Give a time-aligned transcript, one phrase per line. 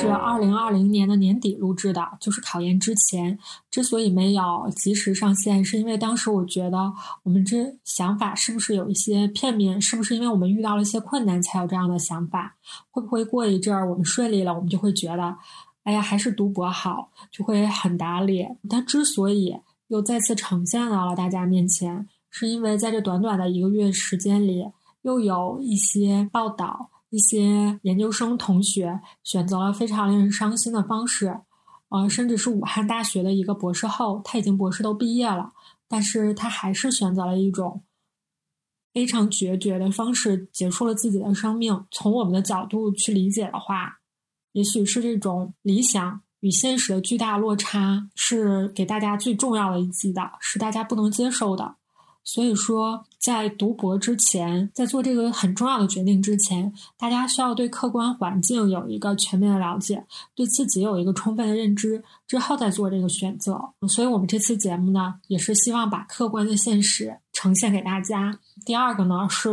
[0.00, 3.38] 是二零二零年的年底录制的，就是考研之前。
[3.70, 4.42] 之所以没有
[4.76, 9.80] 及时上线，是因为当时我觉得我们这想法是不是有一些片面？
[9.80, 12.56] 是不是因为我们遇到了一些困难才有这样的想法？
[12.90, 15.36] 会不会过一阵儿我们顺利了，我们就会觉得？
[15.82, 18.58] 哎呀，还是读博好，就会很打脸。
[18.68, 19.56] 它之所以
[19.88, 24.66] 又再次呈现到了大家面前，是因为在这短短的一个月时间里，
[25.02, 31.40] 又有一些报道，一些研究生同学选择了非常令人伤心的方式，
[31.90, 35.52] 呃，甚至是武汉大学的一个博士后，他已经博士都毕业了，
[35.86, 37.82] 但是他还是选择了一种
[38.92, 41.84] 非常决绝的方式，结束了自己的生命。
[41.90, 43.98] 从我们的角度去理解的话。
[44.52, 51.76] 也许是这种理想与现实的巨大落差，是给大家最重要的一击的，是大家不能接受的。
[52.22, 63.58] 所以说，在读博之前，在做这个很重要的决定之前，大家需要对客观环境有一个全面的了解，对自己有一个充分的认知，之后再做这个选择。
[63.88, 68.38] 所以我们这期节目呢，也是希望把客观的现实呈现给大家。
[68.64, 69.48] 第二个呢，是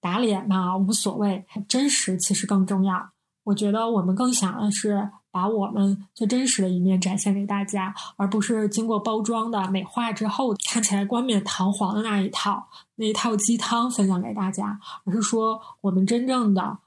[0.00, 3.10] 打脸呢无所谓，真实其实更重要。
[3.44, 16.78] 我觉得我们更想的是把我们最真实的一面展现给大家，而不是经过包装的美化之后看起来冠冕堂皇的那一套那一套鸡汤分享给大家，而是说我们真正的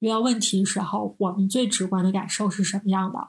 [0.00, 3.28] 遇到问题时候，我们最直观的感受是什么样的？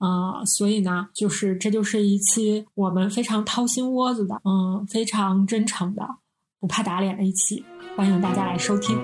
[0.00, 6.16] 嗯，所以呢，就是这就是一期我们非常掏心窝子的，嗯，非常真诚的，
[6.58, 7.64] 不怕打脸的一期，
[7.96, 8.98] 欢迎大家来收听。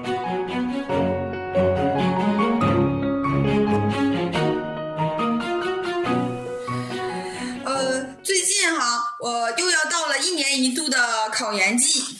[10.54, 12.16] 一年度的考研季。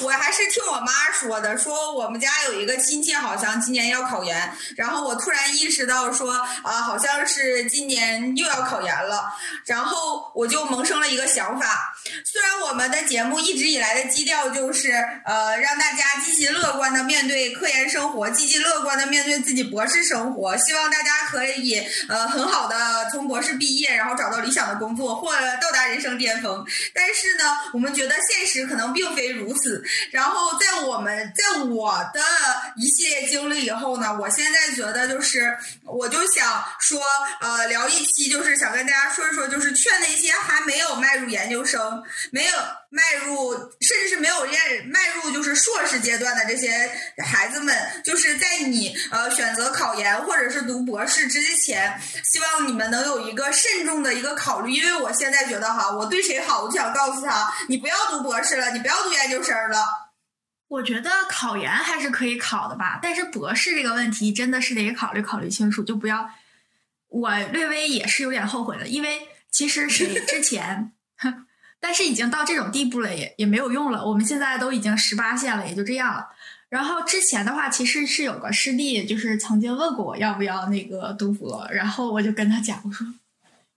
[0.00, 9.32] 我还是听我妈说的，说我们家有一个亲戚好像今年要考研，然后我突然意识到说啊，好像是今年又要考研了，
[9.64, 11.94] 然后我就萌生了一个想法。
[12.24, 14.92] 虽然我们的节目一直以来的基调就是
[15.24, 26.64] 呃让大家积极乐观的面对科研生活，积极乐观的面对自己博士生活，希望大家可以呃很好的从博士毕业，然后找到理想的工作或到达人生巅峰。
[26.92, 29.84] 但是呢，我们觉得现实可能并非如此。
[30.10, 32.20] 然后在我们在我的
[32.76, 37.00] 一系列经历以后呢，我现在觉得就是，我就想说，
[37.40, 42.52] 呃，聊一期就是想跟大家说一说，就是劝那些还没有迈入研究生、没有
[42.90, 46.90] 迈入，甚至是没有迈迈入就是硕士阶段的这些
[47.24, 47.74] 孩子们，
[48.04, 59.84] 就是在你呃选择考研或者是读博士之前，希望你们能有一个慎重的一个考虑，因为我现在觉得哈，我对谁好，我就想告诉他，你不要读博士了，你不要读研究生了。
[60.68, 66.28] 我觉得考研还是可以考的吧，但是博士这个问题真的是得考虑考虑清楚，就不要。
[67.08, 70.92] 我略微也是有点后悔的，因为其实是 之前，
[71.80, 74.04] 但是已经到这种地步了，也也没有用了。
[74.04, 76.28] 我们现在都已经十八线了，也就这样了。
[76.68, 83.06] 然后之前的话，其实是有个师弟，就是曾经问过我要不要那个读博，然后我就跟他讲，我说，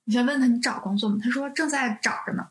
[0.05, 1.17] 我先问他你找工作吗？
[1.23, 2.47] 他说正在找着呢。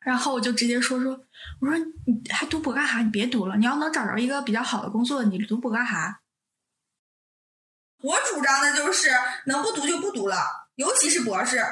[0.00, 1.18] 然后我就直接说说，
[1.60, 3.00] 我说你还读博干啥？
[3.00, 6.20] 你别读了，你要能找着一个比较好的工作，你读博干啥？
[8.02, 9.10] 我主张的就是
[9.46, 10.36] 能不读就不读了，
[10.74, 11.62] 尤其是博士。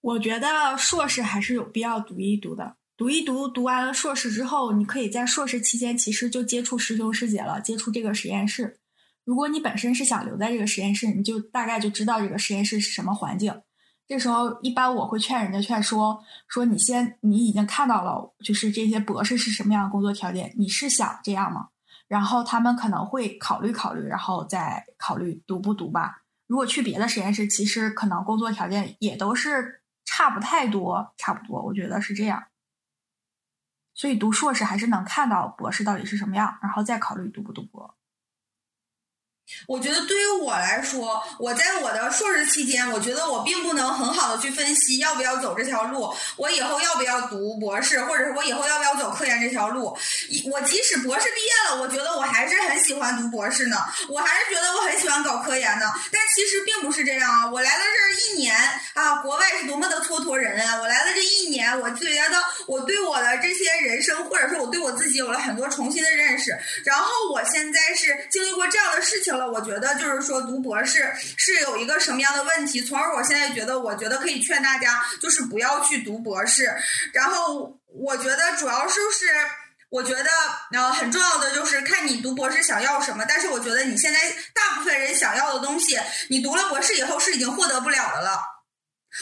[0.00, 8.78] 我觉得硕士还是有必要读一读的，读一读，读完了硕士之后，你可以在硕士期间其实就接触师兄师姐了，接触这个实验室。
[9.24, 13.60] 如果你本身是想留在这个实验室，你就大概就知道这个实验室是什么环境。
[14.06, 21.68] 这时候，一般我会劝人家劝说说：“你先，你已经看到了，就是这些博士是什么样的工作条件，你是想这样吗？”
[22.08, 26.22] 然后他们可能会考虑考虑，然后再考虑读不读吧。
[26.46, 29.77] 如果去别的实验室，其实可能工作条件也都是
[30.18, 32.48] 差不太多，差不多，我觉得是这样。
[33.94, 37.96] 所以读硕士还是能看到博士到底是什么样，然后再考虑读不读博。
[39.66, 49.96] 我觉得对于我来说，我在我的硕士期间，我觉得我并不能很好的去分析要不要走这条路，我以后要不要读博士，或者是我以后要不要走科研这条路。
[50.50, 53.76] 我即使博士毕业了，我觉得我还是很喜欢读博士呢，
[54.08, 55.86] 我还是觉得我很喜欢搞科研呢。
[56.12, 57.50] 但其实并不是这样啊！
[57.50, 58.54] 我来了这一年
[58.94, 60.78] 啊，国外是多么的蹉跎人啊！
[60.80, 66.50] 我来了这一年，我觉得我对我的这些人生，或者说我对我自己有了很多重新的认识。
[66.84, 69.37] 然后我现在是经历过这样的事情。
[69.46, 76.74] 我觉得就是说读博士是有一个什么样的问题，从而我现在觉得，我觉得可以劝大家就是不要去读博士。
[77.12, 79.26] 然后我觉得主要就是，
[79.90, 80.30] 我觉得
[80.72, 83.26] 呃很重要的就是看你读博士想要什么。
[83.28, 84.18] 但是我觉得你现在
[84.54, 85.98] 大部分人想要的东西，
[86.30, 88.40] 你读了博士以后是已经获得不了的了。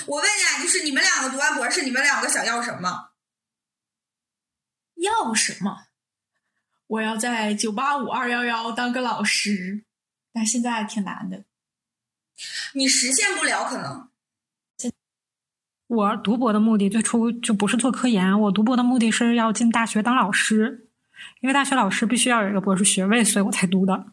[0.06, 0.30] 我问
[0.60, 3.10] 你，就是你们两个读完博士，你们两个想要什么？
[4.96, 5.86] 要什么？
[6.88, 9.85] 我要在九八五二幺幺当个老师。
[10.36, 11.42] 但现在挺难的，
[12.74, 14.06] 你实现不了可能。
[15.86, 20.90] 我读博的目的最初就不是做科研，我读博的目的是要进大学当老师，
[21.40, 24.12] 因为大学老师必须要有一个博士学位，所以我才读的。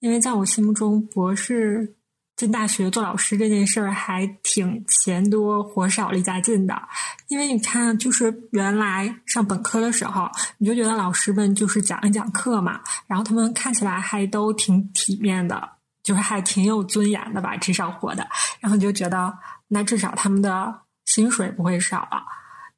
[0.00, 1.95] 因为在我心目中，博士。
[2.36, 6.80] 进大学做老师这件事儿还挺钱多活少离家近的，
[7.28, 10.28] 因为你看，就是原来上本科的时候，
[10.58, 15.66] 你就觉得老师们就是讲一讲课嘛，然后他们看起来还都挺体面的，
[16.02, 18.26] 就是还挺有尊严的吧，至少活的，
[18.60, 19.32] 然后你就觉得
[19.68, 22.22] 那至少他们的薪水不会少了。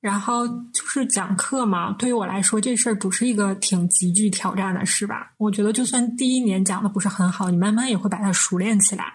[0.01, 5.33] 然后就是讲课嘛，对于我来说，这事儿不是一个挺极具挑战的事吧？
[5.39, 9.13] 我觉得就算第一年讲的不是很好，你慢慢也会把它熟练起来，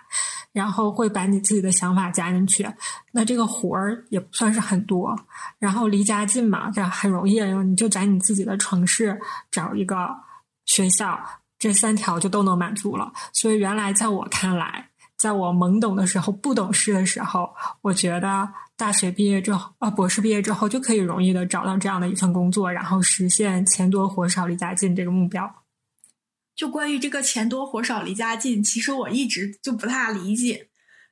[0.53, 2.65] 然后会把你自己的想法加进去。
[3.11, 5.13] 那这个活儿也不算是很多，
[5.59, 9.19] 然后离家近嘛，这很容易，你就在你自己的城市
[9.51, 10.09] 找一个
[10.65, 11.19] 学校，
[11.59, 13.11] 这三条就都能满足了。
[13.33, 14.87] 所以原来在我看来。
[15.15, 17.49] 在我懵懂的时候、不懂事的时候，
[17.81, 25.49] 我觉得大学毕业之后，啊，博士毕业之后就可以容易的找到这样的一份工作，然后实现钱多活少离家近这个目标。
[26.55, 30.69] 就关于这个钱多活少离家近，其实我一直就不大理解。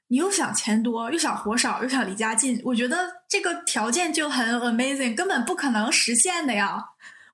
[0.08, 2.98] 你又想钱多，又想活少，又想离家近，我觉得
[3.30, 6.84] 这个条件就很 amazing，根本不可能实现的呀。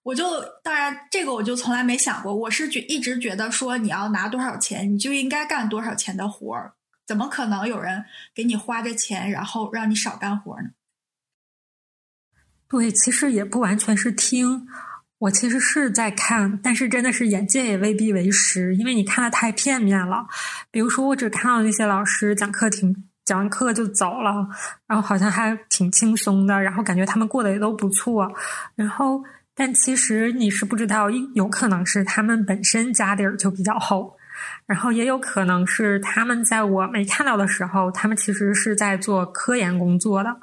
[0.03, 6.75] 我就当然这个我就从来没想过，我是觉一直觉得说你要拿多少钱，你就应该干多少钱的活儿，
[7.05, 10.69] 怎么可能有人给你花着钱，然后让你少干活呢？
[12.69, 14.67] 对，其实也不完全是听，
[15.19, 20.27] 我其实是在看，但是真的是眼见也未必为实，因为你看的太片面了。
[20.71, 24.47] 比如说，我只看到那些老师讲课挺讲完课就走了，
[24.85, 28.31] 然后好像还挺轻松的，然后感觉他们过得也都不错，
[28.75, 29.23] 然后。
[29.59, 34.15] 但其实你是不知道，有可能是他们本身家底儿就比较厚，
[34.67, 40.37] 然后也有可能是他们在我没看到的时候，他们其实是在做科研工作的。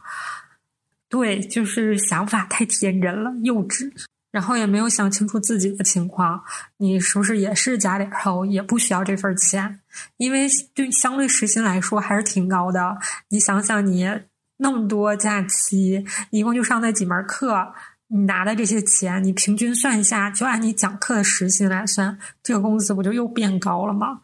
[1.09, 3.89] 对，就是想法太天真了，幼稚，
[4.35, 6.43] 然后也没有想清楚自己的情况。
[6.79, 9.79] 你是不是也是家底厚，也不需要这份钱？
[10.17, 12.99] 因为对相对时薪来说还是挺高的。
[13.29, 14.11] 你想想，你
[14.57, 17.73] 那么多假期，一共就上那几门课。
[18.09, 24.23] 你拿的这些钱，你平均算一下，就按你讲课的时薪来算，这个工资不就又变高了吗？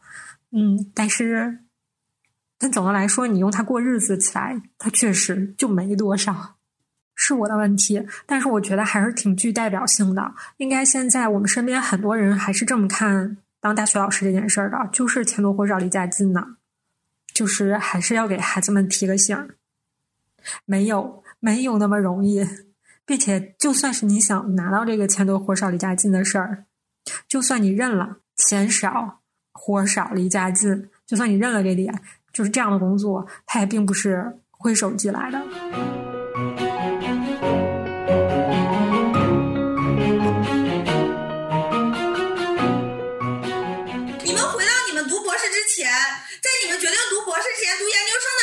[0.50, 1.60] 嗯，但是，
[2.58, 6.56] 但总的来说，你用它过日子起来，它确实就没多少，
[7.22, 8.02] 是我的问题。
[8.24, 16.56] 但是我觉得还是挺具代表性的，应该现在我们身边很多人还是这么看当大学老师这件事儿的，就是钱多活少离家近呢，
[17.34, 19.50] 就是还是要给孩子们提个醒，
[20.64, 22.48] 没有没有那么容易。
[23.04, 26.64] 并且，就算是你想拿到这个钱多活少离家近的事儿，
[27.26, 29.18] 就算你认了钱少
[29.52, 31.92] 活少离家近，就算你认了这点，
[32.32, 36.09] 就是这样的工作，它也并不是挥手即来的。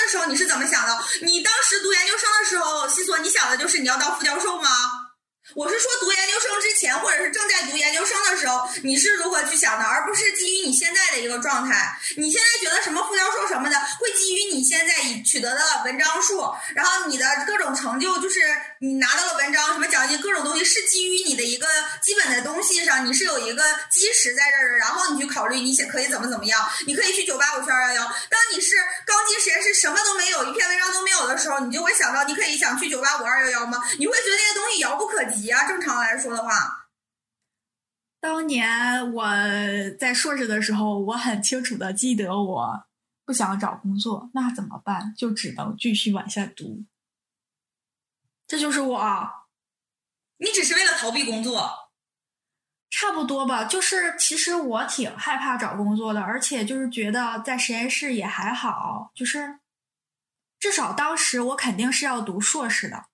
[0.08, 0.98] 时候，你是怎么想的？
[1.22, 5.07] 你当时读研究生的时候，西索，你想的就是你要当副教授吗？
[5.58, 11.98] 我是说，读研究生之前，或者是正在读研究生的时候，你是如何去想的，而不是基于你现在的一个状态。
[12.16, 18.40] 你现在觉得什么副教授什么的，会基于你现在已取得的文章数，然后你的各种成就，就是
[18.78, 21.66] 你拿到了文章、什么奖金、各种东西，是基于你的一个
[22.04, 26.70] 基本的东西上，你是有一个基石在这儿的，然后你去考虑你想可以怎么怎么样。
[26.86, 28.04] 你可以去九八五去二幺幺。
[28.30, 28.76] 当你是
[29.08, 30.67] 刚进实验室，什么都没有，一片
[31.60, 33.78] 候，你就会想到你可以想去九八五二幺幺吗？
[33.98, 35.50] 你会觉得那些东西遥不可及。
[35.50, 36.88] 啊，正常来说的话，
[38.20, 39.26] 当年我
[40.00, 42.86] 在硕士的时候，我很清楚的记得我
[43.26, 45.14] 不想找工作，那怎么办？
[45.18, 46.84] 就只能继续往下读。
[48.48, 49.30] 这就是我，
[50.38, 51.92] 你只是为了逃避工作，
[52.90, 53.66] 差不多吧。
[53.66, 59.60] 就是其实我挺害怕找工作的，而且就是觉得在实验室也还好，就是
[60.68, 63.06] 至少当时我肯定是要读硕士的。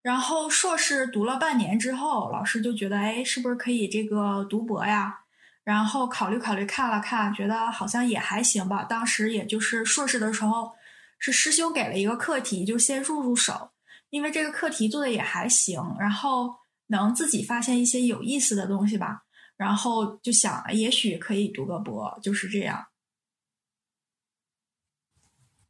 [0.00, 5.18] 然后硕士读了半年之后，老师就觉得，哎，是不是可以这个读博呀？
[5.62, 8.82] 然后考虑考虑，看了看，觉得好像也还行吧。
[8.82, 10.72] 当时也就是硕士的时候，
[11.18, 13.72] 是师兄给了一个课题，就先入入手，
[14.08, 16.54] 因为这个课题做的也还行，然后
[16.86, 19.24] 能自己发现一些有意思的东西吧。
[19.58, 22.86] 然后就想，也许可以读个博，就是这样。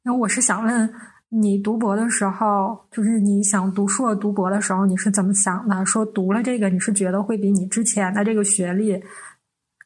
[0.02, 0.92] 那我是想问。
[1.32, 5.86] 你读博的时候，就是你想读硕读博的时候，你是怎么想的？
[5.86, 9.00] 说读了这个，你是觉得会比你之前的这个学历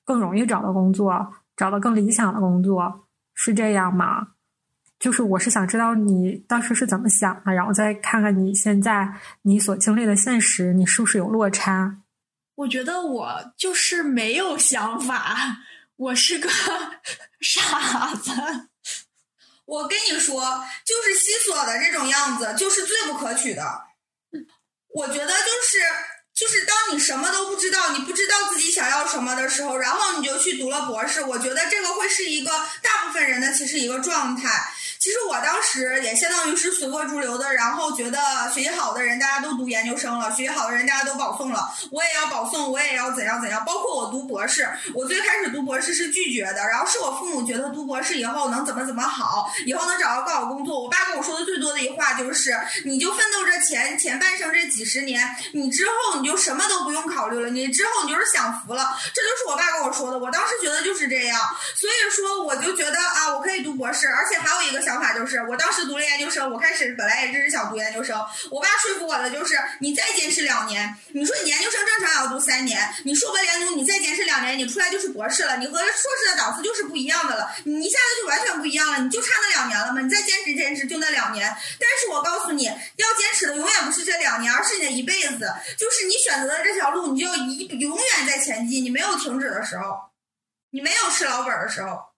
[0.07, 4.29] 更容易找到工作，找到更理想的工作，是这样吗？
[4.99, 11.99] 就是我是想知道你当时是怎么想的，然后再看看你现在你所经历的现实，你是不是有落差？
[12.55, 15.37] 我觉得我就是没有想法，
[15.97, 16.49] 我是个
[17.39, 18.31] 傻子。
[19.65, 23.63] 我跟你说，就是西索的这种样子，就是最不可取的。
[24.95, 25.79] 我觉得就是
[26.35, 31.23] 就是，当你什么都不知道，你不知道自己想要什么的时候，然后你就去读了博士。
[31.23, 32.51] 我觉得这个会是一个
[32.83, 34.51] 大部分人的其实一个状态。
[35.05, 38.19] 其实我当时也相当于是随波逐流的，然后觉得
[38.51, 43.63] 学习好的人大家都读研究生了，学习好的人大家都保送了，我也要保送，我也要怎样怎样。
[43.67, 50.83] 包括我读博士，我最开始读博士是拒绝的，然后是我父母觉得读博士以后能怎么怎么好，以后能找到更好工作。
[50.83, 55.21] 我爸跟我说的最多的一话就是，你就奋斗这前前半生这几十年，
[55.53, 58.97] 你之后你就什么都不用考虑了，你之后你就是享福了。
[59.13, 61.39] 这就是我爸跟我说的，我当时觉得就是这样，
[61.77, 64.94] 所以说我就觉得啊，我可以读博士，而且还有一个想。
[64.95, 68.17] 想法就是，我当时读了研究生，我开始本来也只是想读研究生。
[68.49, 70.95] 我爸说服我的就是，你再坚持两年。
[71.09, 75.57] 你说你研究生正常也要读三年，你硕博连读，你再坚持两年，你出来就是博士了。
[75.57, 78.99] 你和硕士的档次就是不一样的了，你一下子就完全不一样了。
[79.01, 80.01] 你就差那两年了吗？
[80.01, 81.53] 你再坚持坚持就那两年。
[81.81, 82.73] 但是我告诉你要
[83.19, 85.53] 坚持的永远不是这两年，而是你的一辈子。
[85.77, 89.97] 就是你选择的这条路，你就一永远在前进，你没有停止的时候，
[90.71, 92.14] 你没有吃老本的时候。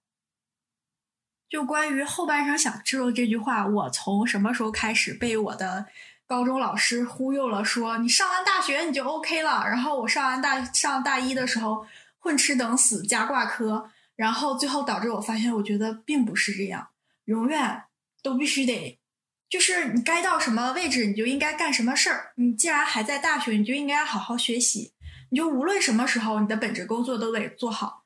[1.49, 5.87] 就关于后半生想吃肉这句话，我从什么时候开始被我的
[6.27, 7.65] 高中老师忽悠了？
[7.65, 9.65] 说你上完大学你就 OK 了。
[9.67, 11.87] 然后我上完大上大一的时候
[12.19, 16.89] 混吃等死加挂科，然后最后导致我发现，我觉得并不是这样，
[17.27, 17.85] 永远
[18.23, 18.99] 都必须得，
[19.49, 22.33] 就是你该到什么位置你就应该干什么事儿。
[22.35, 24.93] 你既然还在大学，你就应该好好学习。
[25.31, 28.06] 你就无论什么时候，你的本职工作都得做好。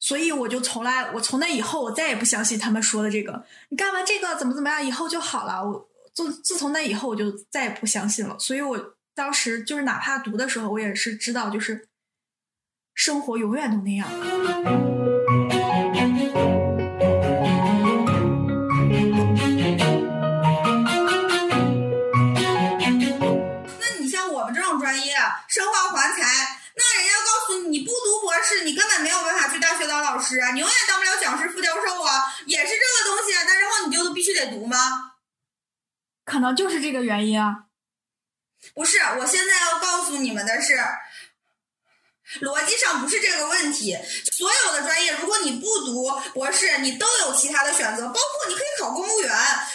[0.00, 3.44] 所以我就从来，我从那以后，我再也不相信他们说的这个。
[3.68, 5.62] 你干完这个怎么怎么样，以后就好了。
[5.62, 8.38] 我自自从那以后，我就再也不相信了。
[8.38, 11.88] 所以我当时就是哪怕读的时候，我也是知道，就是
[12.94, 15.07] 生活永远都那样。
[28.48, 30.52] 不读博士，你根本没有办法去大学当老师啊！
[30.52, 33.42] 你永远当不了讲师、副教授啊，也是这个东西啊。
[33.46, 35.12] 但然后你就必须得读吗？
[36.24, 37.64] 可能就是这个原因啊。
[38.74, 40.78] 不是，我现在要告诉你们的是，
[42.40, 43.96] 逻辑上不是这个问题。
[44.32, 49.30] 所有的专业，如果你不读博士，你都有其他的选择，包括你可以考公务员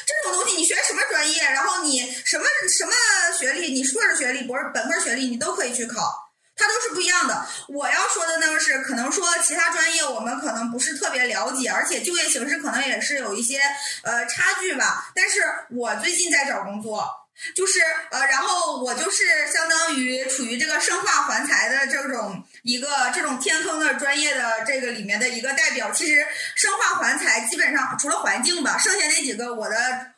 [0.06, 0.58] 这种东西。
[0.58, 2.92] 你学什么专业，然后你什么什么
[3.38, 6.23] 学历，你硕士学历、博士本科学历，你都可以去考。
[6.56, 7.46] 它都是不一样的。
[7.68, 13.60] 我要说的那个是，可能说其他专业我们可能不是特别了解，而且就业形势可能也是有一些
[14.04, 15.12] 呃差距吧。
[15.16, 15.42] 但是
[15.72, 17.10] 我最近在找工作，
[17.56, 17.80] 就是
[18.12, 25.92] 呃，然后我就是相当于处于这个生化环材的这种一个这种天坑的专业的这个里面的一个代表。
[25.92, 29.76] 其实生化环材基本上除了环境吧，剩下那几个我的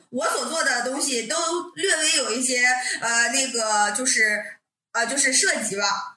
[0.10, 1.38] 我所做的东西都
[1.76, 2.66] 略微有一些
[3.00, 4.44] 呃那个就是
[4.92, 6.15] 呃就是涉及吧。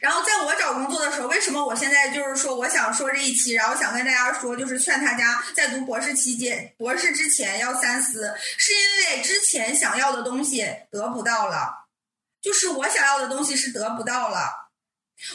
[0.00, 11.86] 然后在我找工作的时候，为什么我现在就是说我想说这一期，然后想跟大家说，就是劝大家在读博士期间、博士之前要三思，是因为之前想要的东西得不到了，
[12.40, 14.59] 就是我想要的东西是得不到了。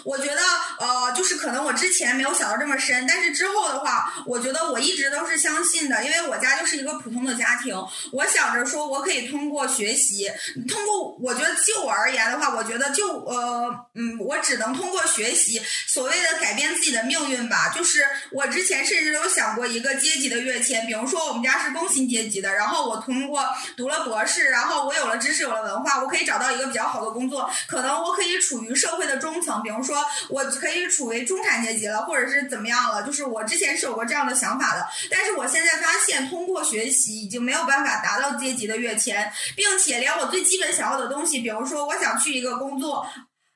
[0.04, 0.42] 我觉得，
[0.80, 7.76] 呃，就是可能我之前没有想到这么深，但是之后的话，我觉得我一直都是相信的，因为我家就是一个普通的家庭。
[8.12, 10.30] 我想着说，我可以通过学习，
[10.68, 17.72] 通过我觉得就我而言的话，我觉得就呃，嗯，我只能通过学习，所谓的改变自己的命运吧。
[17.76, 23.44] 就是我之前甚至有想过一个阶级的跃迁，比如说我们家是工薪阶级的，然后我通过
[23.78, 33.04] 读了博士，然后我有了知识，有了文化，我可以找到一个比较好的工作，可能我可以处于社会的中层，比比如说，我可以处为中产阶级了，或者是怎么样了？
[33.04, 43.06] 就是我之前是有过这样的想法的，但是我现在发现，通过学习已经没有办法达到阶级的跃迁，并且连我最基本想要的东西，比如说我想去一个工作，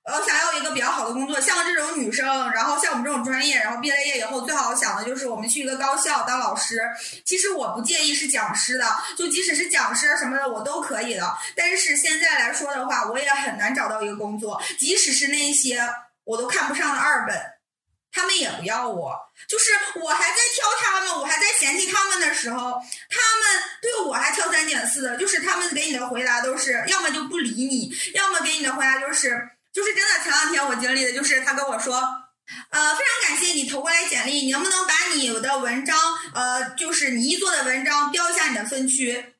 [0.03, 6.81] 呃，想要一个比较好的工作，像这种女生，然后像我们这种专业，然后毕了业以后，最好想的就是我们去一个高校当老师。
[7.25, 8.85] 其实我不介意是讲师的，
[9.17, 11.31] 就即使是讲师什么的，我都可以的。
[11.55, 15.79] 但是现在来说的话，我也很难找到一个工作，即使是那些。
[16.29, 17.35] 我都看不上的二本，
[18.11, 19.17] 他们也不要我。
[19.47, 22.73] 就是我还在挑他们，我还在嫌弃他们的时候，
[23.09, 25.17] 他们对我还挑三拣四的。
[25.17, 30.23] 就是他们给你的回答都是，要么就不理你，要么给你的回答就是，就是真的。
[30.23, 31.95] 前两天我经历的就是他跟我说，
[32.69, 35.97] 呃，非常感谢你投过来简历，你能不能把你的文章，
[36.35, 39.33] 呃，就是你一做的文章标一下你的分区。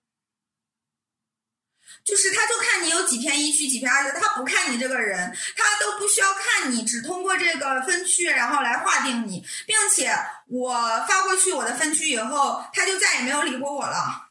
[2.10, 10.12] 就是他，就看你有几篇一区，几篇二区，他不看你这个人，他都不需要看你，只通过这个分区，然后来划定你，并且
[10.48, 10.74] 我
[11.08, 14.30] 发过去我的分区以后，他就再也没有理过我了。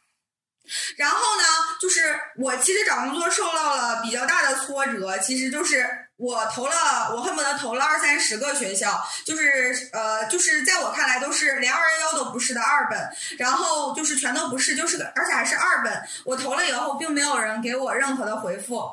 [0.96, 1.44] 然后呢，
[1.80, 6.07] 就是我其实找工作受到了比较大的挫折，其实就是。
[6.18, 12.98] 我投了，我恨不得投了二三十个学校，就是呃，就是在我看来都是连二幺幺都不是的二本，
[13.38, 16.02] 然后就是全都不是，就是个而且还是二本。
[16.24, 18.90] 我投了以后，并没有人给我任何的回复，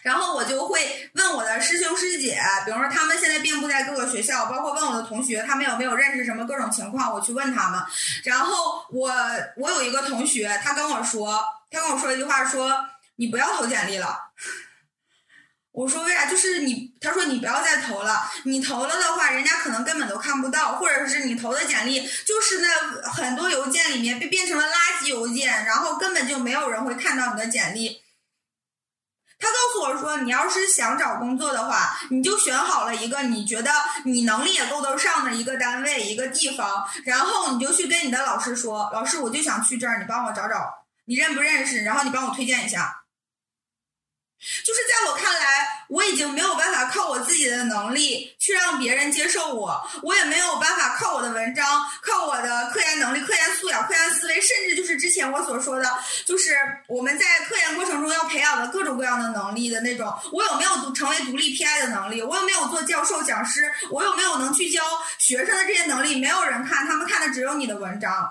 [0.00, 7.78] 然后我就会问我的师兄师姐，比如说他们现在遍布在各个学校，包括问我的同学，他们有没有认识什么各种情况，我去问他们。
[8.24, 9.12] 然后我
[9.58, 12.72] 我有一个同学，他跟我说，他跟我说一句话，说
[13.16, 14.31] 你不要投简历了。
[15.72, 16.26] 我说为啥？
[16.26, 18.30] 就是你，他说你不要再投了。
[18.44, 28.02] 你投了的话，人家可能根本都看不到，或者是你投的简历就是那很多邮件里面被变成了垃圾邮件，然后根本就没有人会看到你的简历。
[29.38, 33.72] 他告诉我说，你要是想找工作的话，你就选好了一个你觉得
[34.04, 40.72] 你能力也够得上的一个单位、一个地方，然后你就去跟你的老师说，老师，我就想去这儿，你帮我找找，
[41.06, 41.82] 你认不认识？
[41.82, 43.01] 然后你帮我推荐一下。
[44.64, 51.64] 就是在我看来，我已经没有办法靠我自己的能力去让别人接受我，我也没有办法靠我的文章、
[52.02, 55.88] 靠我的科研能力、科研素养、科研思维，甚至就是之前我所说的，
[56.26, 56.56] 就是
[56.88, 60.12] 我们在科研过程中要培养的各种各样的能力的那种。
[60.32, 62.20] 我有没有独成为独立 PI 的能力？
[62.20, 63.72] 我有没有做教授、讲师？
[63.90, 64.82] 我有没有能去教
[65.18, 66.20] 学生的这些能力？
[66.20, 68.28] 没有人看，他们看的只有你的文章。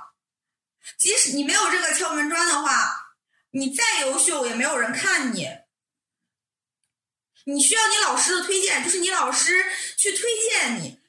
[0.99, 3.15] 即使你没有这个敲门砖的话，
[3.51, 5.47] 你再优秀也没有人看你。
[7.45, 9.65] 你需要你老师的推荐，就是你老师
[9.97, 10.99] 去推荐你。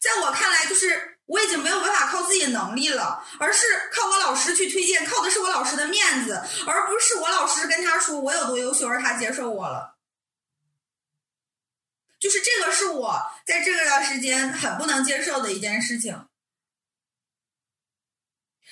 [0.00, 9.96] 在我看来，就是我已经没有办法靠自己的能力了，而是靠我老师去推荐，靠的是我老师的面子，而不是我老师跟他说我有多优秀，而他接受我了。
[12.20, 16.28] 就是这个是我在这段时间很不能接受的一件事情。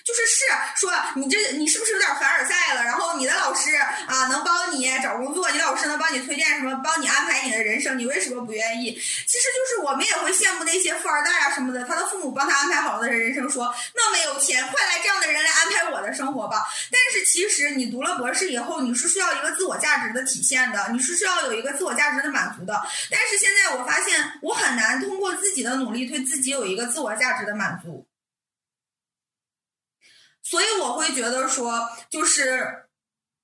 [0.05, 0.45] 就是是
[0.77, 2.83] 说你这你是不是有点凡尔赛了？
[2.85, 8.93] 然后你的老师啊能帮你找工作，你老师能帮你推荐什么，帮你安排你的人生，你为什么不愿意？
[8.93, 16.67] 其实就是我们也会羡慕那些富二代啊什么的，他的父母帮他安排好的人生，说那么有钱，快来这样的人来安排我的生活吧。
[16.91, 22.81] 但是其实你读了博士以后，你是需要一个自我价值的体现的，你是需要有一个自我价值的满足的。
[23.11, 28.07] 但是现在我发现，我很难通过自己的努力对自己有一个自我价值的满足。
[30.51, 32.87] 所以我会觉得说，就是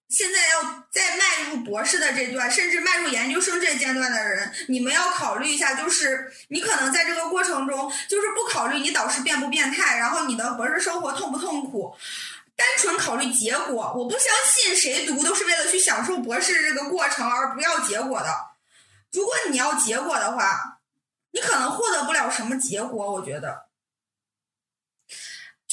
[0.09, 11.97] 现在要在迈入博士的这段，甚至迈入研究生这阶段的人，你们要考虑一下，就是你可能在这个过程中，就是不考虑你导师变不变态，然后你的博士生活痛不痛苦，
[12.57, 13.95] 单纯考虑结果。
[13.97, 18.35] 我不相信谁读都是为了去享受博士这个过程而不要结果的。
[19.13, 20.81] 如果你要结果的话，
[21.31, 23.66] 你可能获得不了什么结果，我觉得。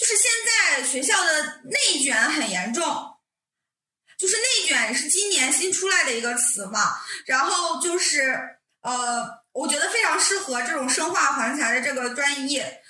[0.04, 2.84] 就是现在学校的内卷很严重，
[4.18, 6.94] 就是内卷是今年新出来的一个词嘛，
[7.26, 12.84] 然后就是呃，我觉得非常适合这种生化环材的这个专业，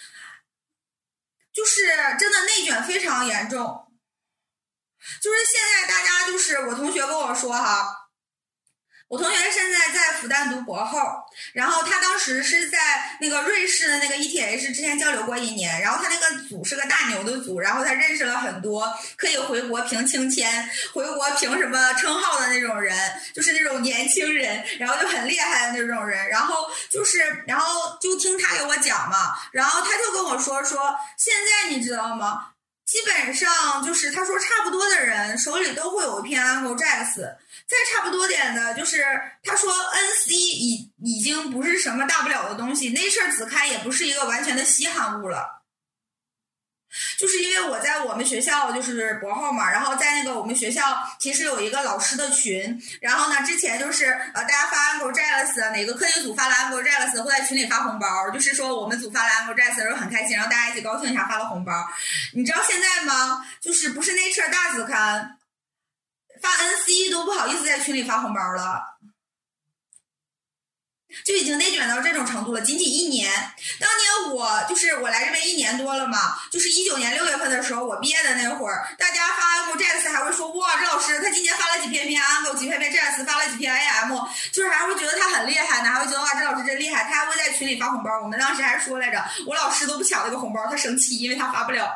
[1.53, 1.85] 就是
[2.17, 3.93] 真的内卷非常严重，
[5.21, 8.02] 就是现在大家就是我同学跟我说哈。
[9.13, 10.99] 我同学现在在复旦读博后，
[11.53, 12.79] 然后他当时是在
[13.21, 22.97] 那个瑞士的那个 ETH 之前交流过一年，然后他那个组是个大牛的组，然后他认识了很多可以回国凭清签、回国凭什么称号的那种人，
[23.35, 32.47] 就是那种年轻人，然后就很厉害的那种人，然后就是，然后就听他给我讲嘛，然后他就跟我说说，现在你知道吗？
[32.83, 37.33] 基本上就是他说差不多的人手里都会有一篇 Angle Jacks，
[37.67, 39.03] 再差不多点的，就是
[39.43, 45.61] 他说 NC 已已经不是什么大不了的东西，Nature 子刊也不是一个完全的稀罕物了。
[47.17, 61.73] 就是因为我在我们学校就是博后嘛，然后在那个我们学校其实有一个老师的群，然后呢之前就是呃大家发 Angle Jealous 哪个科技组发了 Angle Jealous 会在群里发红包，就是说我们组发了 Angle Jealous 的时候很开心，然后大家一起高兴一下发了红包。
[62.33, 63.43] 你知道现在吗？
[63.59, 65.39] 就是不是 Nature 大子刊
[66.43, 68.91] 发 NC 都不好意思在群里发红包了。
[71.23, 73.31] 就已经内卷到这种程度了，仅仅一年。
[73.79, 73.87] 当
[74.25, 84.11] 年我就是我来这边一年多了嘛，就是一九年六月份的时候，我毕业的那会儿，大家发 Angle Jazz 还会说哇，这老师他今年发了几篇篇 Angle，几篇篇 Jazz，发了几篇 AM，
[84.51, 88.19] 就是还会觉得他很厉害呢，还会觉得哇，这老师真厉害，他还会在群里发红包。
[88.19, 91.95] 我们当时还说来着，我老师都不抢那个红包，他生气，因为他发不了。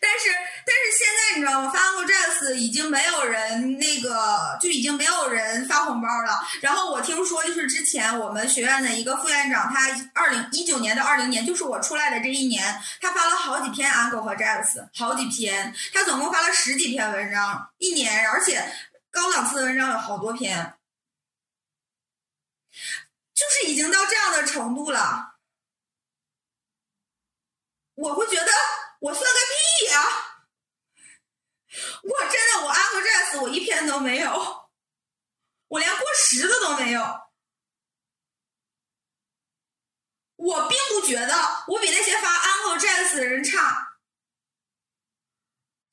[0.00, 0.28] 但是，
[0.66, 1.70] 但是现在你知道吗？
[1.70, 6.36] 发 Angle Jazz 已经没有人那个，就已经没有人发红包了。
[6.60, 18.60] 然后我听说，就是之前我们学院的一个副院长，他二零一九年到二零年，就是我出来的这一年，他发了好几篇 Angle 和 Jazz，好几篇，他总共发了十几篇文章，一年，而且
[19.12, 20.74] 高档次的文章有好多篇，
[23.32, 25.36] 就是已经到这样的程度了。
[27.94, 28.50] 我会觉得。
[29.00, 30.02] 我算个屁呀！
[32.02, 34.70] 我真的，我 Angle Jazz 我一篇都没有，
[35.68, 37.00] 我连过十的都没有。
[40.36, 43.87] 我并不觉得我比那些发 Angle Jazz 的人差，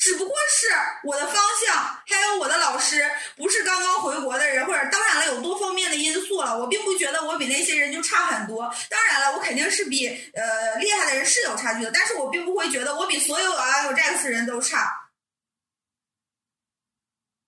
[0.06, 0.68] 只不过是
[1.04, 3.02] 我的方向还有我的老师
[3.36, 6.56] 不是刚刚回国的人，或者当然了有多方面的因素了。
[6.56, 8.72] 我并不觉得我比那些人就差很多。
[8.88, 15.10] 当然了，我肯定是比呃厉害的人是有差距的，但是我并不会觉得我比所有 Angle Jazz 人都差。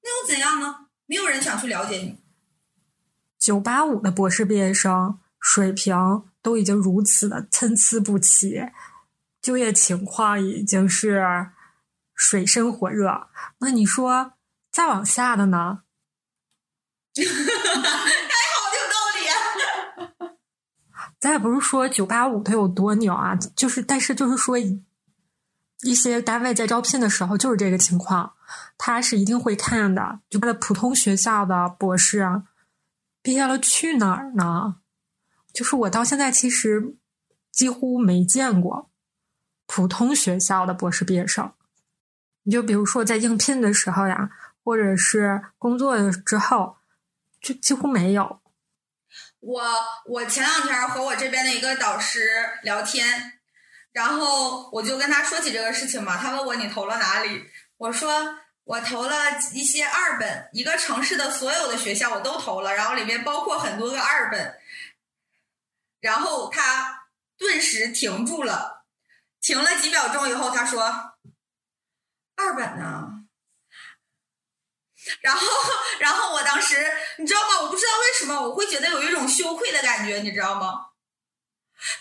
[0.02, 0.88] 那又怎样呢？
[1.06, 2.20] 没有人想去了解你。
[3.38, 5.96] 九八五的博士毕业生水平
[6.42, 8.64] 都已经如此的参差不齐，
[9.44, 11.24] 就业情况已经是
[12.18, 13.30] 水深火热。
[13.60, 14.34] 那你说
[14.70, 15.84] 再往下的呢？
[17.16, 20.36] 还好有道理。
[21.20, 28.34] 咱也不是说九八五它有多牛啊，就是但是就是说一些单位在招聘的时候就是这个情况，
[28.78, 30.20] 他是一定会看的。
[30.30, 32.44] 就他的普通学校的博士
[33.22, 34.78] 毕业了去哪儿呢？
[35.54, 36.96] 就是我到现在其实
[37.52, 38.92] 几乎没见过
[39.66, 41.52] 普通学校的博士毕业生。
[42.48, 44.30] 你就比如说在应聘的时候呀，
[44.64, 46.78] 或者是工作之后，
[47.42, 48.40] 就几乎没有。
[49.42, 49.62] 我
[50.06, 52.26] 我前两天和我这边的一个导师
[52.64, 53.34] 聊天。
[53.92, 57.44] 然后我就跟他说起这个事情嘛，他问我你投了哪里？
[57.78, 59.16] 我说我投了
[59.54, 64.56] 一些二本，一个城市的所有的学校我都投了，然后里面包括很多个二本。
[66.00, 67.08] 然后他
[67.38, 68.86] 顿时停住了，
[69.42, 71.14] 停了几秒钟以后，他说
[72.38, 73.10] ：“二本呢？”
[75.22, 75.48] 然后，
[76.00, 76.76] 然后我当时
[77.18, 77.62] 你知道吗？
[77.62, 80.86] 我不知道为什么我会觉得有一种羞愧的感觉，你知道吗？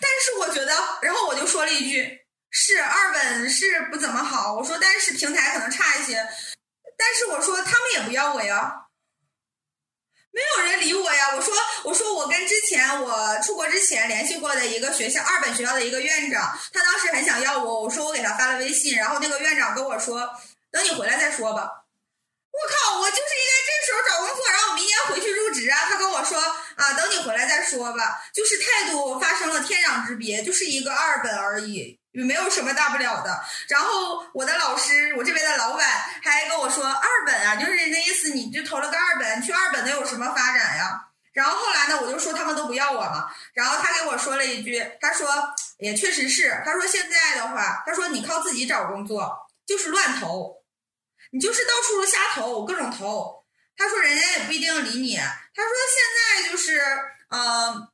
[0.01, 6.27] 但是我觉得，然后我就说了一句：“是二本是不怎么好。”我说：“但是平台可能差一些。”
[6.99, 8.86] 但是我说他们也不要我呀，
[10.37, 11.35] 没有人理我呀。
[11.35, 17.85] 我说：“我说我跟之前我出国之前联系过的一个学校二本学校的一个院长，他当时很想要我。
[17.85, 20.29] 我说我给他发了微信，然后那个院长跟我说
[20.71, 21.63] ：‘等你回来再说吧。’
[22.53, 25.87] 我靠，我就是应该这时候找工作，然后我明年回去入职啊。
[25.89, 26.39] 他跟我说。
[26.77, 28.21] 啊，等你回来再说吧。
[28.35, 33.45] 就是态度发生了天壤之别，就是一个二本而已，也没有什么大不了的。
[33.69, 35.87] 然后我的老师，我这边的老板
[36.23, 41.09] 还跟我说，二本啊，就是那意思，你就投了个二本，去二本能有什么发展呀？
[41.35, 43.31] 然后后来呢，我就说他们都不要我嘛。
[43.53, 45.29] 然后他给我说了一句，他说
[45.79, 50.65] 也确实是，他说现在的话，他说你靠自己找工作就是乱投，
[51.33, 53.45] 你就是到处瞎投，各种投。
[53.77, 55.17] 他说人家也不一定理你。
[55.17, 56.81] 他说现在就是，
[57.29, 57.89] 呃，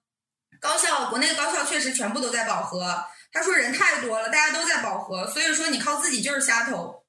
[0.61, 3.05] 高校国内高校确实全部都在饱和。
[3.33, 7.05] 他说人太多了，大家都在饱和，所以说你靠自己就是瞎投，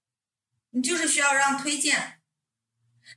[0.72, 2.23] 你就是需要让推荐。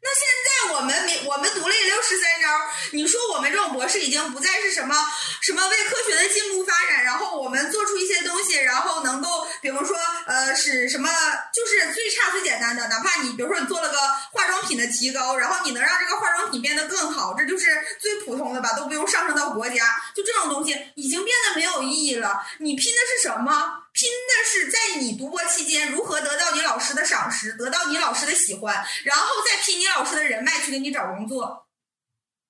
[0.03, 2.49] 那现在我们没我们读了一溜十三招，
[2.93, 4.95] 你说我们这种博士已经不再是什么
[5.41, 11.09] 什么为科学的进步发展，然后我们做出一些东西，然后能够比如说呃使什么
[11.53, 13.97] 就是最差最简单的，哪怕你比如说你做了个
[14.33, 22.47] 化妆品的提高，然后你能让这个化妆品变得更好，这就是最普通的吧，都不用上升到国家，就这种东西已经变得没有意义了。
[22.59, 23.83] 你拼的是什么？
[23.97, 31.67] 拼的是在你读博期间如何得到你老师的赏识，得到你老师的喜欢，然后再拼你老师的人脉去给你找工作。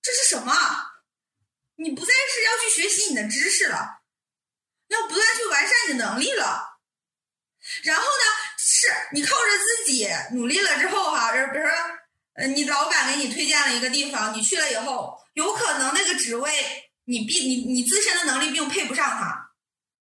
[0.02, 0.52] 这是什么？
[1.76, 4.00] 你不再是要去学习你的知识了，
[4.88, 6.80] 要不断去完善你的能力了。
[7.84, 8.24] 然后呢，
[8.58, 11.70] 是你靠着自己努力了之后哈，比如说，
[12.34, 19.45] 呃，你老板给你推荐了一个地方，你去了以后，有可能那个职位你并你你自身的能力并配不上他。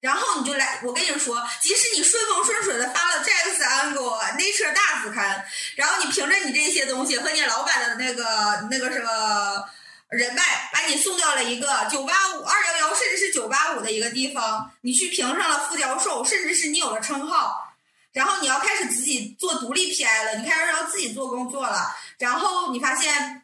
[0.02, 3.94] 然后你就来，我跟你说，即使你顺风顺水的发了《Jax Angle》
[4.36, 5.44] 《Nature》大子刊，
[5.76, 9.68] 然后你凭着你这些东西和你老板的那个那个什么
[10.10, 17.74] 人脉，把你送到了一个九八五、二幺幺，甚至是九八五的一个地方，你去评上了副教授，甚至是你有了称号，
[18.12, 23.44] 然后你要开始自己做独立 PI 了，你开始要自己做工作了，然后你发现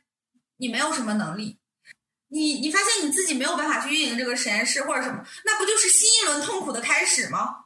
[0.58, 1.58] 你没有什么能力。
[2.32, 7.61] 你你发现你自己没有办法去运营这个实验室或者什么，那不就是新一轮痛苦的开始吗？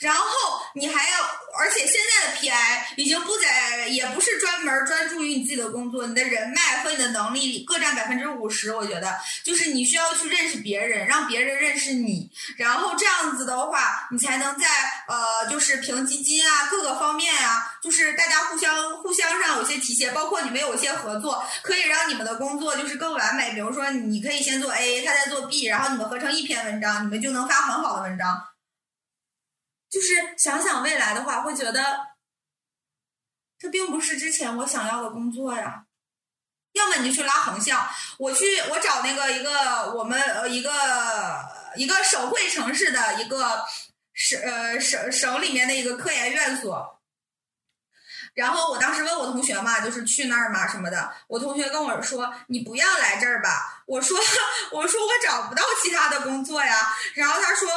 [0.00, 0.26] 然后
[0.74, 1.16] 你还要，
[1.58, 2.52] 而且现在的 PI
[2.96, 8.74] 已经不在，也不是专门专注于你自己的工作，你的人脉和你的能力各占百分之五十。
[8.74, 14.66] 我觉得，就是你需要去认识别人，让别人认识你，然后这样子的话，你才能在
[15.08, 23.52] 呃，就是评基金啊，各个方面啊，就是大家互相互相上有些体现，包括你们有一些合作，可以让你们的工作就是更完美。
[23.52, 28.40] 比如说，你可以先做 A，他在做 B，然后你们合成一篇文章，你们就能发很好的文章。
[29.90, 31.98] 就是想想未来的话，会觉得
[33.58, 35.84] 这并不是之前我想要的工作呀。
[36.74, 37.84] 要么你就去拉横向，
[38.16, 40.70] 我去我找那个一个我们呃一个
[41.74, 43.64] 一个省会城市的一个
[44.12, 47.02] 省呃省省里面的一个科研院所。
[48.34, 51.12] 然后我当时问我同学嘛，就是去那儿嘛什么的。
[51.26, 54.16] 我同学跟我说：“你不要来这儿吧。”我说
[54.70, 57.68] ：“我说我找不到其他的工作呀。”然后他说。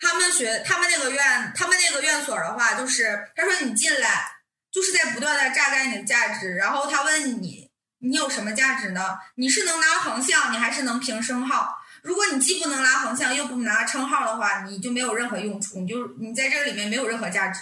[0.00, 4.32] 他们学他们那个院，他们那个院所的话，就是他说你进来
[4.72, 9.18] 就是在不断的榨干你的价值，然后他问你，你有什么价值呢？
[9.34, 11.76] 你是能拿横向，你还是能评升号？
[12.02, 17.60] 如果你既不能拉横向，又不拿称号的话，你就没有任何用处，你就你在这里面没有任何价值。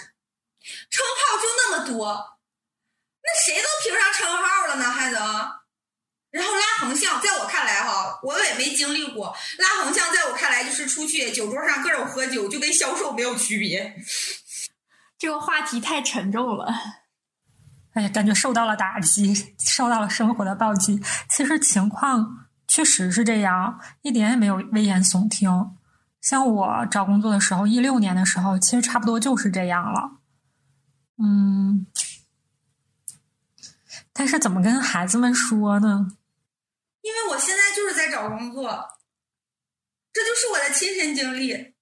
[0.89, 2.39] 称号就那么多，
[3.21, 5.58] 那谁都评上称号了呢，还能？
[6.31, 9.35] 然后拉横向，在我看来哈，我也没经历过。
[9.57, 13.95] 拉横向，在我看来就是出去酒桌上各种喝酒，就跟销售没有区别。
[15.17, 16.73] 这个话题太沉重了。
[17.93, 21.01] 哎呀，感觉受到了打击，受到了生活的暴击。
[21.27, 25.75] 其实情况确实是这样，一点也没有危言耸听。
[26.21, 30.19] 像我找工作的时候，一六年的时候，其实差不多就是这样了。
[31.17, 31.87] 嗯，
[34.13, 36.11] 但是怎么跟孩子们说呢？
[37.01, 38.89] 因为我现在就是在找工作，
[40.11, 41.75] 这就是我的亲身经历。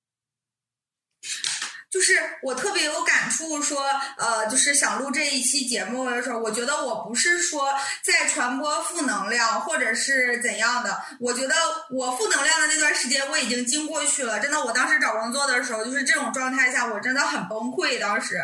[1.89, 3.81] 就是我特别有感触，说
[4.17, 7.73] 呃，就是想录这一期节目的时候，我觉得我不是说
[8.03, 11.01] 在传播负能量，或者是怎样的。
[11.17, 11.55] 我觉得
[11.89, 14.37] 我负能量的那段时间我已经经过去了。
[14.41, 17.97] 真的，我当时找工作的时候，就是这种状态下，我真的很崩溃。
[17.97, 18.37] 当时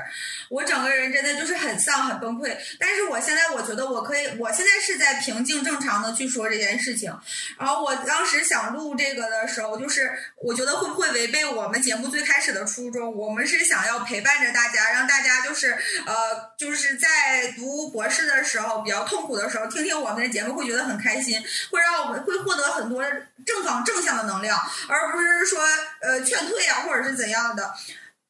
[0.50, 2.58] 我整个人真的就是很丧、很崩溃。
[2.80, 7.14] 但是我现在我觉得我可以，我现在是在平静、正常的去说这件事情。
[7.60, 10.10] 然后我当时想录这个的时候，就是
[10.42, 13.14] 我觉得会不会违背我们节目最开始的初衷？
[13.14, 13.33] 我。
[13.34, 15.72] 我们是想要陪伴着大家，让大家就是
[16.06, 23.04] 呃，就是在读博士的时候比较痛苦的时候，听听我们的节目会觉得很开心，会让我们会获得很多
[23.44, 24.56] 正方正向的能量，
[24.88, 25.60] 而不是说
[26.00, 27.74] 呃劝退啊或者是怎样的。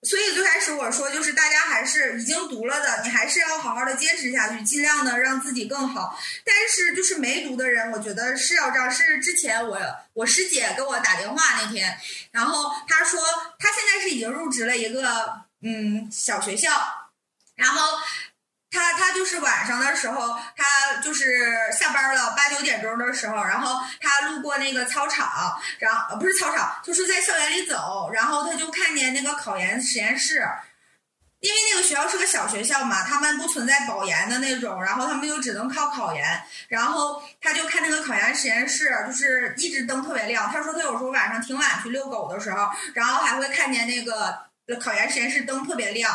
[0.04, 6.20] 所以最开始我说，就是大家还是已经读了的，你还是要好好的坚持下去，尽量的让自己更好。
[6.44, 8.92] 但是就是没读的人，我觉得是要这样。
[8.92, 9.80] 是之前我
[10.14, 11.98] 我师姐给我打电话那天，
[12.32, 13.22] 然后她说
[13.58, 16.72] 她现在是已经入职了一个嗯小学校，
[17.56, 18.00] 然后。
[18.74, 30.44] 他他就是晚上的时候，他就是下班了八九点钟的时候，然后他路过那个操场，然后不是操场，就是在校园里走，然后他就看见那个考研实验室，
[31.40, 40.50] 因为那个学校是个小学校嘛，他们不存在保研的那种，然后他们就只能靠考研，然后他就看那个考研实验室，就是一直灯特别亮。
[40.52, 44.40] 他说他有时候晚上挺晚去遛狗的时候，然后还会看见那个
[44.80, 46.12] 考研实验室灯特别亮。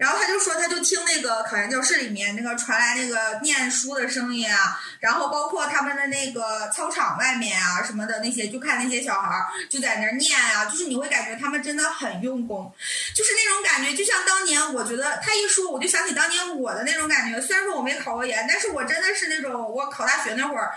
[0.00, 12.72] 然后他就说，他就听那个考研教室里面那个传来那个念书的声音啊，然后包括他们的那个操场外面啊什么的那些，就看那些小孩儿就在那儿念啊，就是你会感觉他们真的很用功，
[13.14, 17.38] 就是那种感觉，就像当年我觉得他一说，我就想起当年我的那种感觉。
[17.38, 20.72] 虽然说我没考过研，但是我真的是那种我考大学那会儿。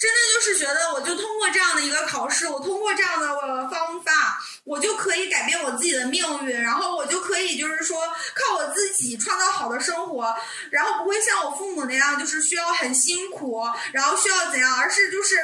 [0.00, 10.36] 真的就是觉得，我就通过这样的一个考试，我通过这样的方法，我就可以改变我自己的命运，然后我就可以就是说靠我自己创造好的生活，
[10.70, 15.36] 然后不会像我父母那样，就是需要很辛苦，然后需要怎样，而是就是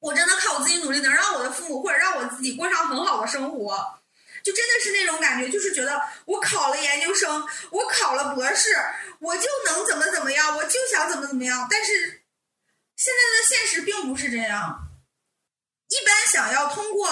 [0.00, 3.76] 我真的靠我自己努力，能让我的父母或者让我自己过上很好的生活，
[4.42, 8.74] 就真的是那种感觉，就是觉得我考了研究生，我考了博士，
[9.20, 12.22] 我就能怎么怎么样，我就想怎么怎么样，但是。
[12.98, 14.88] 现在的现实并不是这样。
[15.88, 17.06] 一般想要通过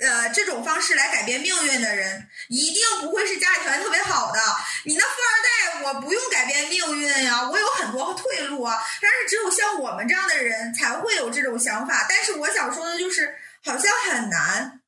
[0.00, 4.40] 呃这种方式来改变命运的人，一定不会是家里条件特别好的。
[4.84, 8.76] 你那富二代，我不用改变命运呀，我有很多退路啊。
[9.00, 12.06] 但是只有像我们这样的人才会有这种想法。
[12.08, 14.80] 但是我想说的就是，好像很难。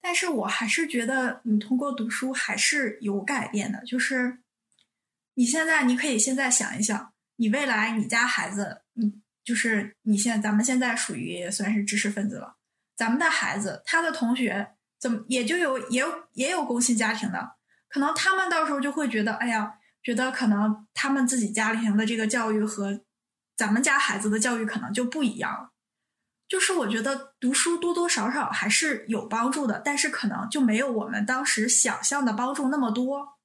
[0.00, 3.82] 但是我还是觉得，你通过读书还是有改变的。
[3.86, 4.38] 就是
[5.34, 9.22] 你现在，你可以现在想一想，你未来你家孩子，嗯。
[9.44, 12.53] 就是你现，咱们现在属于算是知识分子了。
[12.96, 17.56] 咱们的孩子，他的同学怎么也就有也有也有工薪家庭的，
[17.88, 23.00] 可能他们到时候就会觉得，哎呀，觉得可能他们自己家庭的这个教育和
[23.56, 25.72] 咱们家孩子的教育可能就不一样。
[26.46, 33.38] 就是我觉得读书多多少少还是有帮助的，但是可能就没有我们当时想象的帮助那么多。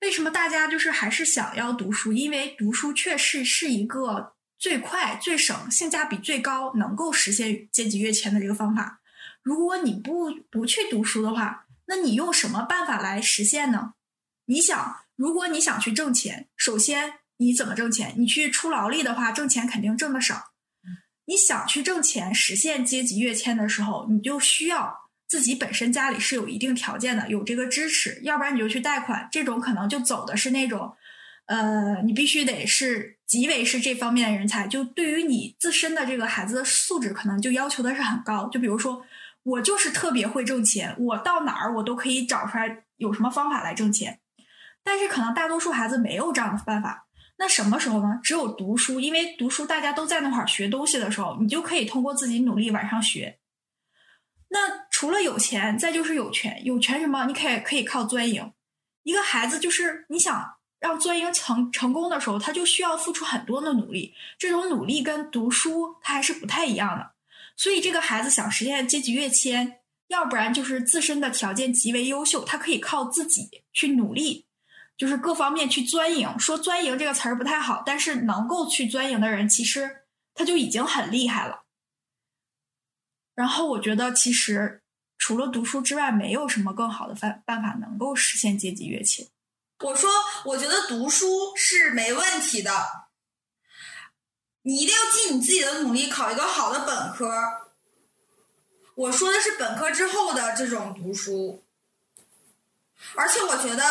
[0.00, 2.12] 为什么大家就是还是想要读书？
[2.12, 4.34] 因为读书确实是一个。
[4.58, 9.00] 最快、最省、性价比最高，能够实现阶级跃迁的这个方法。
[9.42, 13.94] 如果你不不去读书的话，那你用什么办法来实现呢？
[14.46, 18.14] 你想，如果你想去挣钱，首先你怎么挣钱？
[18.18, 20.52] 你去出劳力的话，挣钱肯定挣得少。
[21.26, 29.28] 你想去挣钱，实现阶级跃迁的时候，你就需要自己本身家里是有一定条件的，有这个支持，要不然你就去贷款。
[29.30, 30.96] 这种可能就走的是那种。
[31.46, 38.48] 呃，你必须得是极为是这方面的人才，就对于你自身的这个孩子的素质，可能就要求的是很高。
[38.48, 39.04] 就比如说，
[39.42, 44.20] 我就是特别会挣钱，我到哪儿我都可以找出来有什么方法来挣钱。
[44.82, 47.06] 但是可能大多数孩子没有这样的办法。
[47.36, 48.18] 那什么时候呢？
[48.22, 53.38] 只有读书，因为读书大家都在那块儿学东西的时候，你就可以通过自己努力往上学。
[54.48, 56.64] 那除了有钱，再就是有权。
[56.64, 57.26] 有权什么？
[57.26, 58.50] 你可以可以靠钻营。
[59.02, 60.57] 一个孩子就是你想。
[60.80, 64.14] 让钻营成成功的时候，他就需要付出很多的努力。
[64.38, 67.12] 这种努力跟读书他还是不太一样的。
[67.56, 74.46] 所以，这个孩子想实现阶级跃迁，要不然就是自身的条件极为优秀，他可以靠自己去努力，
[74.96, 76.38] 就是各方面去钻营。
[76.38, 81.64] 说钻营这个词儿不太好，但是能够去钻营的人，其实他就已经很厉害了。
[83.34, 84.82] 然后，我觉得其实
[85.16, 89.26] 除了读书之外，没有什么更好的办办法能够实现阶级跃迁。
[89.80, 90.10] 我说，
[90.44, 93.06] 我觉得读书是没问题的，
[94.62, 97.32] 你一定要尽你自己的努力考一个好的本科。
[98.96, 101.64] 我说的是本科之后的这种读书，
[103.14, 103.84] 而且我觉得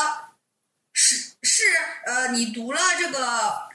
[0.91, 1.63] 是是
[2.05, 3.66] 呃，你读了这个，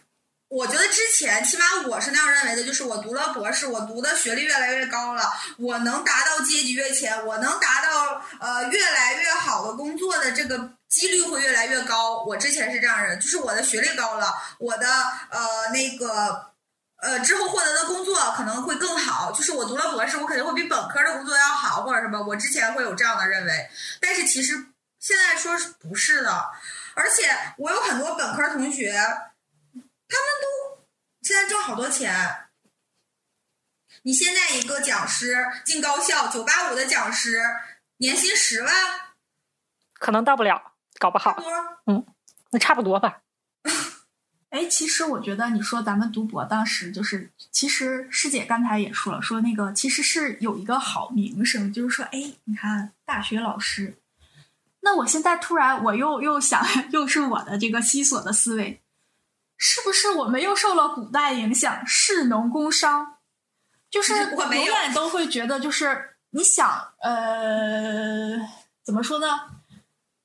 [0.52, 10.70] 我觉得之前起码我是那样认为的，就是我读了博士，我读的学历越来越高了，我能达到阶级跃迁，我能达到呃越来越好的工作的这个。
[10.92, 12.22] 几率会越来越高。
[12.22, 14.86] 我之前是这样人，就是我的学历高了，我的
[15.30, 16.52] 呃那个
[17.00, 19.32] 呃之后获得的工作可能会更好。
[19.32, 22.22] 就是我读了博士，我肯定会比本科的工作要好，或者什么。
[22.22, 23.70] 我之前会有这样的认为，
[24.02, 24.52] 但是其实
[25.00, 26.50] 现在说是不是的。
[26.92, 28.94] 而且我有很多本科同学，
[30.12, 30.84] 他们都
[31.22, 32.14] 现在挣好多钱。
[34.02, 37.40] 你现在一个讲师进高校，九八五的讲师，
[37.98, 38.74] 年薪十万，
[39.94, 40.72] 可能到不了。
[40.98, 41.36] 搞不好，
[41.86, 42.04] 嗯，
[42.50, 43.22] 那差不多吧。
[44.50, 53.96] 哎，其实我觉得你说咱们读博当时就是，其实师姐刚才也说了，说那个其实是有一个好名声，就是说，哎，你看大学老师。
[54.80, 58.80] 那我现在突然我又又想，又是我的这个西索的思维，
[59.64, 63.18] 是不是我们又受了古代影响，士农工商？
[63.88, 66.68] 就是我永远都会觉得，就是你想，
[67.00, 68.36] 呃，
[68.84, 69.28] 怎么说呢？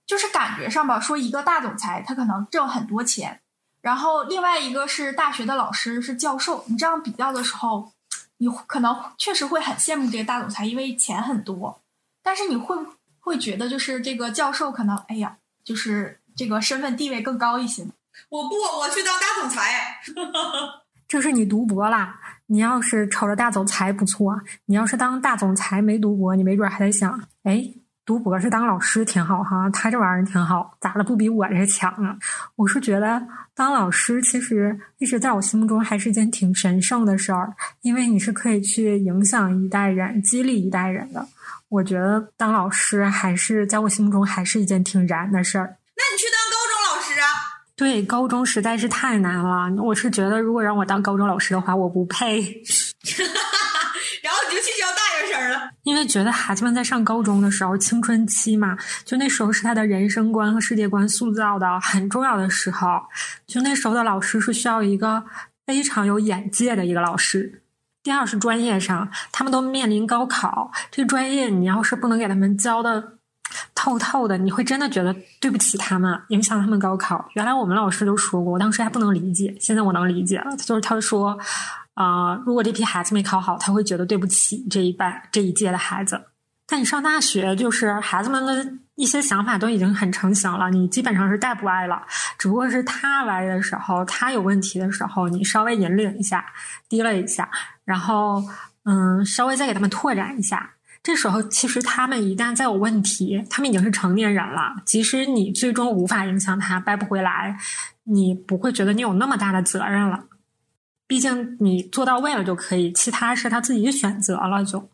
[0.07, 3.39] 就是感觉上吧，说一个大总裁他可能挣很多钱，
[3.81, 7.91] 然后另外一个是大学的老师是教授，你这样比较的时候，
[8.37, 11.79] 你可能确实会很羡慕这个大总裁，因为钱很多。
[12.23, 12.75] 但是你会
[13.19, 17.85] 会觉得就是这个教授可能，哎呀，就是这个身份地位更高一些。
[18.29, 19.99] 我不，我去当大总裁。
[21.07, 27.63] 这是你读博啦，你要是瞅着大总裁不错，你要是当大总裁没读博，你没准还得想，哎，
[28.05, 32.17] 读博是当老师挺好哈，他这玩意儿挺好，咋了不比我这强啊？
[32.57, 41.25] 我是觉得当老师其实一直在我心目中还是一件挺神圣的事儿，因为你是可以去影响一代人、激励一代人的。
[41.69, 45.77] 我觉得当老师还是在我心目中还是一件挺燃的事儿。
[45.95, 46.76] 那你去当高中？
[47.77, 49.71] 对，高中实在是太难了。
[49.83, 52.41] 我是觉得，如果让我当高中老师的话，我不配。
[54.23, 55.69] 然后你就去教大学生了。
[55.83, 58.75] 因为觉得孩子们在上高中的时候，青春期嘛，
[59.05, 62.87] 就那时候是他的人生观和世界观塑造的很重要的时候。
[63.45, 65.23] 就那时候的老师是需要一个
[65.67, 67.61] 非常有眼界的一个老师。
[68.01, 73.16] 第二是专业上，他们都面临高考，这专业你要是不能给他们教的。
[73.75, 77.29] 透透的，你会真的觉得对不起他们，影响他们高考。
[77.33, 80.55] 原来我们老师都说过，我当时还不能理解，现在我能理解了。
[80.57, 81.37] 就是他说，
[81.93, 86.21] 啊，如果这批孩子没考好，他会觉得对不起这一班这一届的孩子。
[86.69, 92.03] 但你上大学，就是孩子们的一些想法都已经很成型了，你基本上是带不歪了。
[92.37, 96.45] 只不过是他歪的时候，他有问题的时候，你稍微引领一下，
[96.89, 97.49] 低了一下，
[97.85, 98.43] 然后
[98.83, 100.71] 嗯，稍微再给他们拓展一下。
[101.07, 104.75] 这时候，其实他们一旦再有问题，他们已经是成年人了。
[104.83, 107.57] 即使你最终无法影响他，掰不回来，
[108.03, 110.25] 你不会觉得你有那么大的责任了。
[111.07, 114.89] 毕竟你做到位了就可以，其他是他自己选择了就。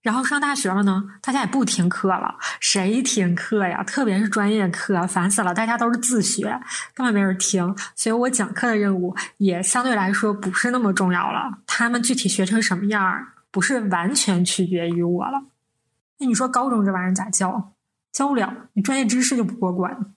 [0.00, 3.84] 然后上大学了呢，大家也不听课了，谁听课呀？
[3.84, 5.52] 特别是专业课，烦死了！
[5.52, 6.44] 大家都是自学，
[6.94, 7.76] 根本没人听。
[7.94, 11.58] 所以我讲课的任务也相对来说不是那么重要了。
[11.66, 13.31] 他们具体学成什么样儿？
[13.52, 15.44] 不是完全取决于我了。
[16.18, 17.74] 那你说高中这玩意儿咋教？
[18.10, 20.14] 教不了，你专业知识就不过关。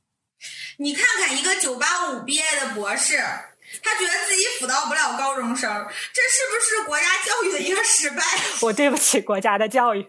[0.79, 8.21] 你看看一个九八五毕业的博士，他觉得自己辅导不了高中生，这是不是国家教育的一个失败？
[8.63, 10.01] 我对不起国家的教育。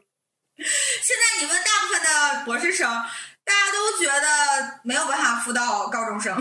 [0.57, 2.91] 现在你问大部分的博士生，
[3.45, 6.37] 大家都觉得没有办法辅导高中生，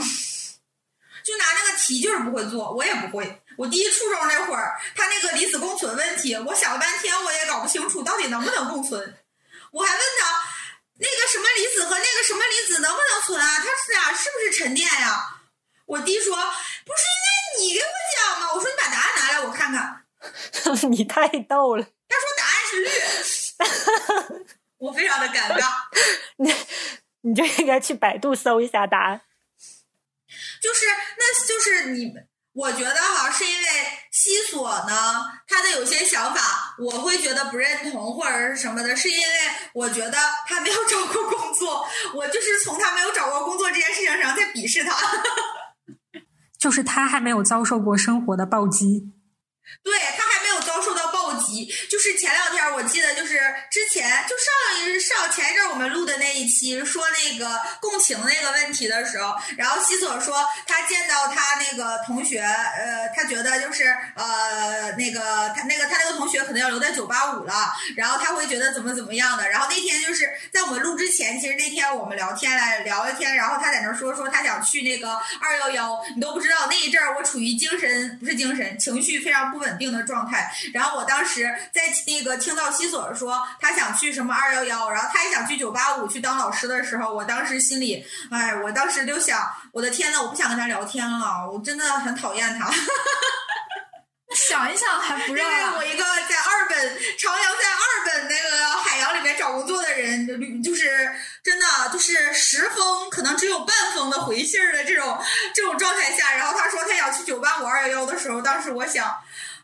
[1.26, 3.41] 就拿那个题就是不会做，我也不会。
[3.57, 9.17] 我第一初中那会儿，他那个离子共存问题，我想了半天，我也搞不清楚到底能不能共存。
[9.71, 10.43] 我还问他，
[10.99, 13.57] 那个什么离子和那个什么离子能不能存啊？
[13.57, 15.41] 他是俩是不是沉淀呀？
[15.88, 18.53] 我弟说，不是应该你给我讲吗？
[18.53, 20.05] 我说你把答案拿来我看看。
[20.89, 21.84] 你太逗了。
[22.07, 24.45] 他说答案是绿。
[24.78, 25.69] 我非常的尴尬。
[26.38, 26.53] 你
[27.21, 29.21] 你就应该去百度搜一下答案。
[30.66, 30.86] 就是，
[31.18, 32.11] 那就是你。
[32.53, 33.68] 我觉得哈，是因为
[34.13, 39.24] 西索呢，他的有些想法我会觉得不认同或者是什么的，是因为
[39.74, 44.95] 我觉得他没有找过工作，我就是从他没有找过工作这件事情上在鄙视他，
[46.57, 49.11] 就是他还没有遭受过生活的暴击，
[49.84, 51.04] 对他还没有遭受到
[51.89, 53.39] 就是前两天我记得就是
[53.71, 63.85] 之前就上一上前一阵我们录的那一期说那个共情那个问题的时候，然后西索说他见到他那个同学，呃，他觉得就是
[64.15, 69.47] 呃那个他那个他那个同学可能要留在九八五了，然后他会觉得怎么怎么样的。
[69.49, 92.71] 然后那天就是在我们录之前，其实那天我们聊天来聊了天，然后他在那说说他想去那个二幺幺，你都不知道那一阵儿我处于精神不是精神情绪非常不稳定的状态，然后我当时在那个听到西索说他想去什么二幺幺，然后他也想去九八五去当老师的时候，我当时心里，哎，我当时就想，我的天呐，我不想跟他聊天了，我真的很讨厌他。
[94.35, 96.77] 想一想还不让 我一个在二本
[97.17, 101.09] 朝阳在二本那个海洋里面找工作的人，就是
[101.41, 105.17] 真的就是十封可能只有半封的回信的这种
[105.53, 109.15] 这种状态下，然后他说他想去九八五二幺幺的时候，当时我想。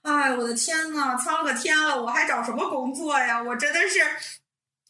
[0.03, 2.01] 哎，我的天呐，苍了个天了！
[2.01, 3.41] 我还找什么工作呀？
[3.41, 3.99] 我真的是，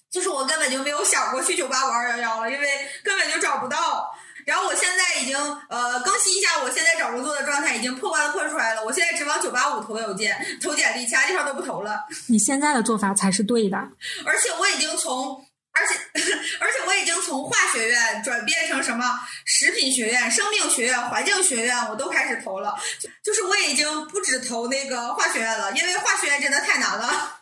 [0.10, 2.68] 就是我根本就没有想过去九八五二幺幺了，因为
[3.04, 4.10] 根本就找不到。
[4.46, 5.38] 然后我现在已经
[5.70, 8.84] 呃更新一下，我现在找工作的状态已经破关破出来了。
[8.84, 12.06] 我现在只往九八五投邮件、投简历，其他地方都不投了。
[12.28, 13.78] 你现在的做法才是对的。
[14.26, 15.46] 而且我已经从。
[15.74, 15.96] 而且，
[16.60, 22.78] 而且我已经从化学院转变成什么食品学院、生命学院、环境学院，我都开始投了。
[23.24, 27.42] 就是我已经不止投那个化学院了，因为化学院真的太难了，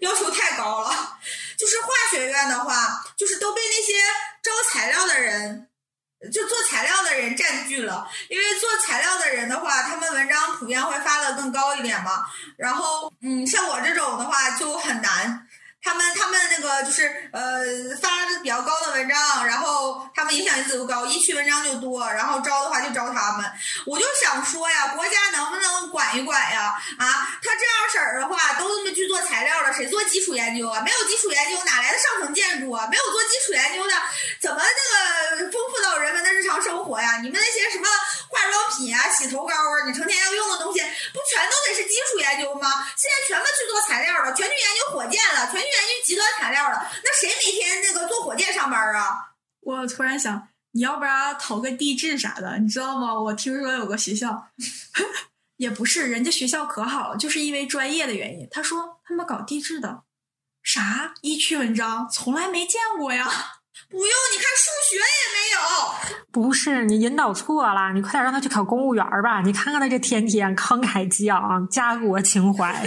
[0.00, 1.18] 要求太高了。
[1.56, 3.94] 就是化学院的话，就是都被那些
[4.42, 5.68] 招材料的人，
[6.30, 8.06] 就做材料的人占据了。
[8.28, 12.26] 因为做材料的人的话，他们文章普遍会发的更高一点嘛。
[12.58, 15.48] 然后，嗯，像我这种的话就很难。
[15.86, 16.33] 他们他们
[16.64, 17.60] 个就是呃
[18.00, 23.44] 发的比较高的文章，然后他们影响因子就高，一区文章就多，然后招的话就招他们。
[23.84, 26.74] 我就想说呀，国家能不能管一管呀？
[26.98, 27.06] 啊，
[27.42, 30.80] 他这样式儿的话，都这么去做材料了，谁做基础研究啊？
[30.80, 32.88] 没有基础研究，哪来的上层建筑啊？
[32.90, 33.92] 没有做基础研究的，
[34.40, 37.20] 怎么那个丰富到人们的日常生活呀？
[37.22, 37.86] 你们那些什么
[38.28, 40.80] 化妆品啊、洗头膏啊，你成天要用的东西，
[41.34, 42.70] 全都得是基础研究吗？
[42.94, 45.66] 现在全部去做材料了，全去研究火箭了，全去。
[45.66, 49.34] 研究极端材料了，那谁每天那个坐火箭上班啊？
[49.60, 53.18] 我突然想，你要不然投个地质啥的，你知道吗？
[53.20, 54.52] 我听说有个学校，
[55.56, 58.46] 也不是人家学校可好了，就是因为专业的原因。
[58.50, 60.04] 他说他们搞地质的，
[60.62, 63.53] 啥一区文章从来没见过呀。
[63.90, 65.02] 不用，你看数学也
[65.34, 65.58] 没有。
[66.32, 69.40] 不是你引导错了，你快点让他去考公务员吧。
[69.42, 72.72] 你看看他这天天慷慨激昂，家国情怀。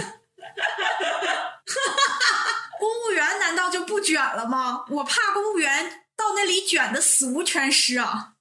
[2.78, 4.84] 公务员难道就不卷了吗？
[4.88, 8.32] 我怕公务员到那里卷的死无全尸啊！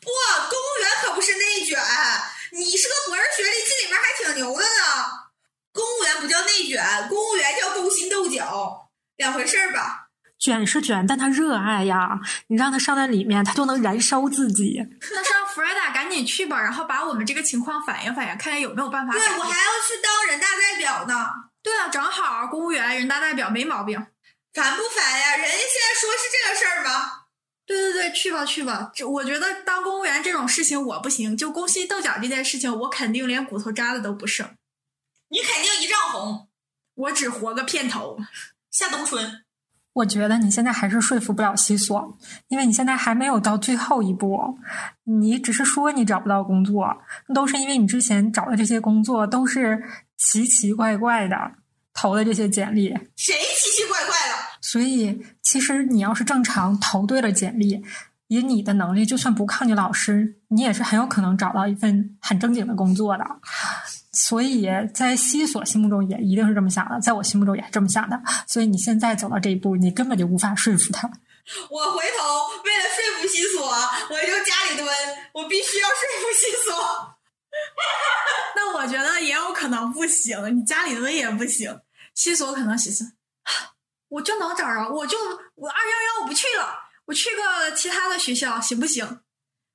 [0.00, 0.08] 不，
[0.50, 1.78] 公务员可不是内卷，
[2.52, 4.70] 你是个博士学历，这里面还挺牛的呢。
[5.72, 10.09] 公务员不叫内卷，公务员叫勾心斗角，两回事儿吧？
[10.40, 12.18] 卷是卷，但他热爱呀！
[12.48, 14.82] 你让他上在里面，他就能燃烧自己。
[15.12, 19.12] 那让弗瑞达赶紧去吧，然后把我们这个情况反映反映，看看有没有办法。
[19.12, 21.28] 对我还要去当人大代表呢。
[21.62, 23.94] 对啊，正好公务员、人大代表没毛病，
[24.54, 25.36] 烦不烦呀？
[25.36, 27.24] 人家现在说是这个事儿吗？
[27.66, 28.90] 对对对，去吧去吧。
[28.94, 34.48] 这我觉得当公务员这种事情我不行，就勾心斗角这件事情，我肯定连骨头渣子都不剩。
[35.28, 36.48] 你肯定一丈红，
[36.94, 38.18] 我只活个片头。
[38.70, 39.44] 夏冬春，
[39.92, 42.16] 我觉得你现在还是说服不了西索，
[42.48, 44.58] 因为你现在还没有到最后一步。
[45.04, 46.96] 你只是说你找不到工作，
[47.34, 49.82] 都是因为你之前找的这些工作都是。
[50.22, 51.34] 奇奇怪怪的
[51.94, 54.36] 投的这些简历，谁奇奇怪怪了？
[54.60, 57.82] 所以其实你要是正常投对了简历，
[58.28, 63.24] 以你的能力，就算不靠你老师，你也是很有可能找到一份很正经的工作的。
[64.12, 68.20] 所以在西索心目中也一定是这么想的，在我心目中也是这么想的。
[68.48, 71.08] 所以你现在走到这一步，你根本就无法说服他。
[71.68, 74.88] 我回头为了说服西索，我就家里蹲，
[75.32, 77.16] 我必须要说服西索。
[78.54, 81.80] 那我觉得也有可能不行，你家里蹲也不行。
[82.14, 83.12] 西索可能寻思，
[84.08, 85.16] 我就能找着，我就
[85.54, 86.74] 我二幺幺我不去了，
[87.06, 89.20] 我去个其他的学校行不行？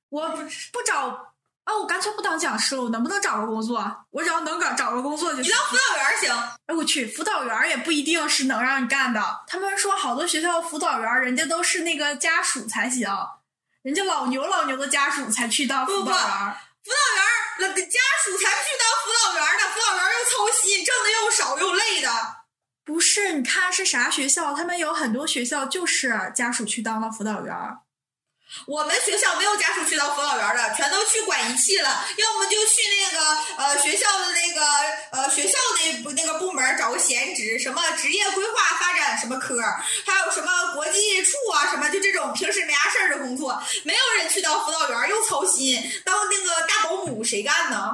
[0.08, 1.25] 我不不找
[1.66, 3.84] 啊，我干脆不当讲师了，我能不能找个工作？
[4.10, 5.46] 我只要能找找个工作就行。
[5.46, 6.32] 你当辅导员行？
[6.66, 9.20] 哎，我去，辅导员也不一定是能让你干的。
[9.48, 13.10] 他们说好多学校辅导员人家都是那个家属才行，
[13.82, 16.14] 人家老牛老牛的家属才去当辅导员。
[16.84, 17.24] 辅导员
[17.58, 22.08] 那家属才不去当辅导员呢，辅导员又操心，挣的又少又累的。
[22.84, 24.54] 不是，你看是啥学校？
[24.54, 27.52] 他们有很多学校就是家属去当了辅导员。
[28.66, 34.66] 我们学校没有家属去当辅导员的，全都去管仪器了，要么就去那个呃学校的那个
[35.10, 35.58] 呃学校
[36.04, 39.60] 那那个部门找个闲职，什么职业规划发展什么科，
[40.06, 47.92] 还有什么国际处啊什么，就这种平时没啥事儿的工作，没有人去当辅导员，又操心，当那个大保姆谁干呢？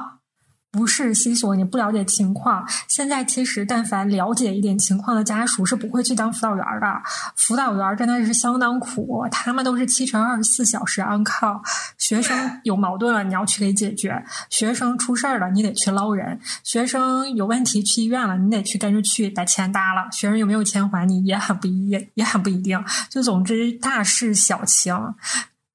[0.73, 2.67] 不是新索，你不了解情况。
[2.87, 6.87] 现在其实，但凡了解一点情况的家属是不会去当辅导员的。
[7.35, 11.61] 辅导员真的是相当苦，他们都是七乘二十四小时 on call。
[11.99, 14.11] 学生有矛盾了，你要去给解决；
[14.49, 20.07] 学生出事儿了，你得去捞人；学生有问题去医院了，你得去跟着去把钱搭了。
[20.11, 22.83] 学生有没有钱还你，也很不一，也很不一定。
[23.11, 24.97] 就总之，大事小情。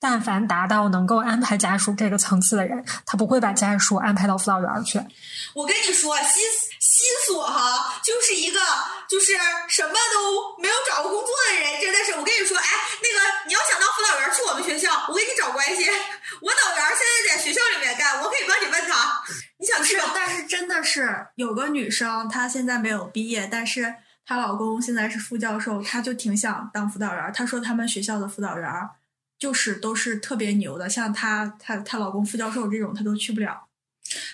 [0.00, 4.98] 但凡达到能够安排家属这个层次的人，他不会把家属安排到辅导员去。
[5.54, 6.40] 我跟你说，西
[6.78, 8.60] 西索哈就是一个
[9.08, 9.34] 就是
[9.68, 12.12] 什么都没有找过工作的人，真的是。
[12.12, 12.64] 我跟你说，哎，
[13.02, 15.82] 那个你要想当辅导员，去我们学校，我给你找关系。
[16.40, 19.20] 我导员现在在学校里面干，我可以帮你问他。
[19.58, 19.98] 你想去？
[20.14, 23.94] 但是真的是有个女生，她现在没有毕业，但是
[24.24, 27.32] 她老公现在是副教授，她就挺想当辅导员。
[27.34, 28.70] 她说他们学校的辅导员。
[29.38, 33.68] 就是都是特别牛的，像她、她、她老公副教授这种，她都去不了。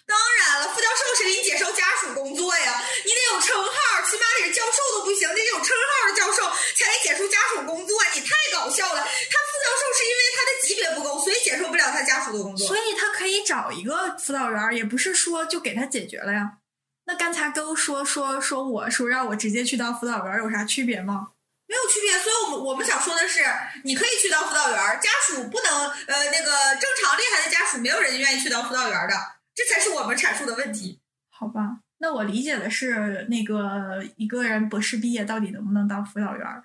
[0.07, 7.99] 当然了，副教授是给你介绍家属工作呀，你得有称号，起码得是教授都不行，得有称号的教授才能解除家属工作。
[8.15, 12.67] 你太搞笑了，他副教授是因为他的级别不够，所以接受不了他家属的工作。
[12.69, 16.59] 所以他可以找一个辅导员，也不是说就给他解决了呀。
[17.07, 21.33] 那刚才都说说说我说让我直接去当辅导员，有啥区别吗？
[21.67, 23.43] 没有区别，所以我们我们想说的是，
[23.85, 29.15] 你可以去当辅导员，家属不能呃那个正常厉害的家属，没有人愿意去当辅导员的，
[29.55, 31.01] 这才是我们阐述的问题。
[31.31, 31.79] 好吧。
[31.99, 36.65] 那我理解的是，那个一个人博士毕业到底能不能当辅导员儿？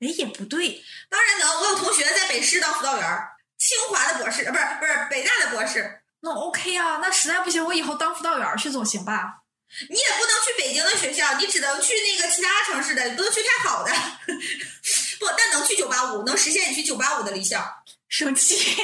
[0.00, 1.60] 哎，也不对，当然能。
[1.60, 6.00] 我有同学在北师当辅导员儿，清华的博士，呃，不是不是北大的博士。
[6.20, 9.42] 那 OK 啊，那实在不行，我以后当辅导员儿去总行吧？
[9.88, 13.92] 你也不能去北京的学校，你只能去那个其他城市的，不能去太好的。
[15.18, 17.64] 不，但能去九八五，能实现你去九八五的理想。
[18.08, 18.54] 生气。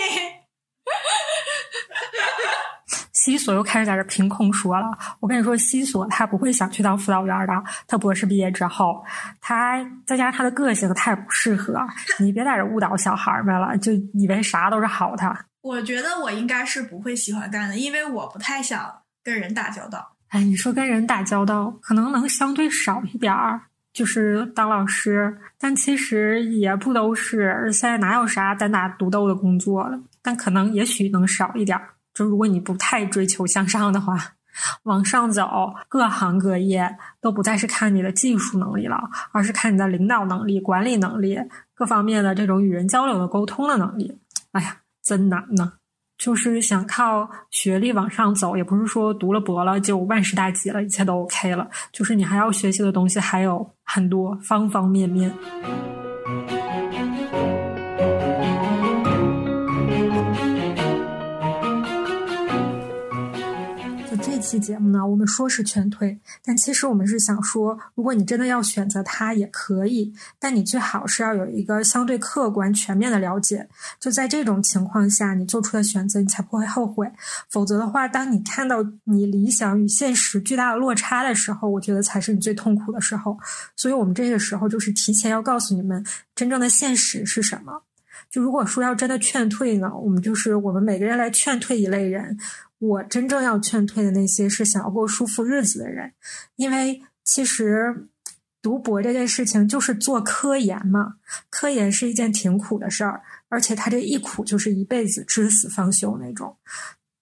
[3.12, 4.86] 西索又开始在这凭空说了。
[5.20, 7.52] 我跟你说，西索他不会想去当辅导员的。
[7.86, 9.04] 他博士毕业之后，
[9.40, 11.78] 他再加上他的个性，他也不适合。
[12.18, 15.46] 你别在这误导小孩们了，就以为啥都是好的。
[15.60, 20.16] 我觉得我应该是不会喜欢干的，因为我不太想跟人打交道。
[20.32, 23.60] 哎，你说跟人打交道，可能能相对少一点儿，
[23.92, 27.70] 就是当老师，但其实也不都是。
[27.70, 30.00] 现在哪有啥单打独斗的工作了？
[30.22, 31.90] 但可能也许能少一点儿。
[32.14, 34.16] 就如果你不太追求向上的话，
[34.84, 38.98] 往上走，各行各业都不再是看你的技术能力了，
[39.32, 41.38] 而是看你的领导能力、管理能力
[41.74, 44.18] 各方面的这种与人交流的沟通的能力。
[44.52, 45.74] 哎呀，真难呢！
[46.22, 51.68] 就是想靠学历往上走，也不是说读了博了就万事大吉了，一切都 OK 了。
[51.90, 55.34] 就是你还要学习的东西还有很多，方方面面。
[64.43, 73.68] 期节目呢，我们说是劝退，但其实我们是想说，如果你真的要选择它，也可以，但你最好是要有一个相对客观、全面的了解。
[74.01, 77.11] 就在这种情况下，你做出的选择，你才不会后悔。
[77.49, 83.38] 否则的话，当你看到你理想与现实巨大的落差的时候，我觉得才是你最痛苦的时候。
[83.76, 87.82] 所以，我们这个时候就是提前要告诉你们，真正的现实是什么。
[88.30, 92.38] 就如果说要真的劝退呢，我们就是我们每个人来劝退一类人。
[92.82, 96.12] 我真正要劝退的那些是想要过舒服日子的人，
[96.56, 98.08] 因为其实
[98.60, 101.14] 读博这件事情就是做科研嘛，
[101.48, 106.56] 科研是一件挺苦的事儿，而且他这一苦就是一辈子至死方休那种。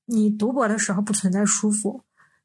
[0.07, 2.05] 你读博的时候不存在舒服，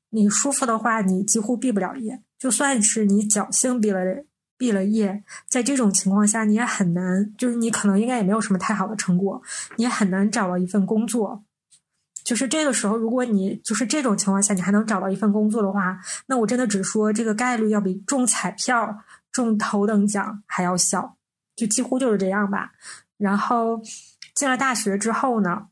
[0.09, 2.22] 你舒服的话，你几乎毕不了业。
[2.38, 4.26] 就算是你侥幸毕了
[4.57, 9.41] 毕了业，在这种情况下，你也很难，就是你可能应该也没有什么太好的成果，
[9.78, 11.45] 你也很难找到一份工作。
[12.26, 18.98] 就是这个时候，如果你就是这种情况下，你还能找到一份工作的话，那我真的只说这个概率要比中彩票
[19.32, 21.18] 中头等奖还要小，
[21.56, 22.72] 就几乎就是这样吧。
[23.18, 23.80] 然后
[24.34, 25.68] 进了大学之后呢，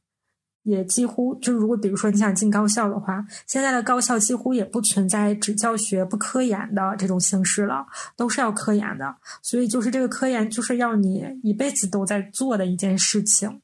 [0.62, 9.16] 也几乎就如果比如说你想进高校的话，现在的高校几乎也不存在只教学不科研的这种形式了，都是要科研的。
[9.42, 13.60] 所以就是这个科研就是要你一辈子都在做的一件事情。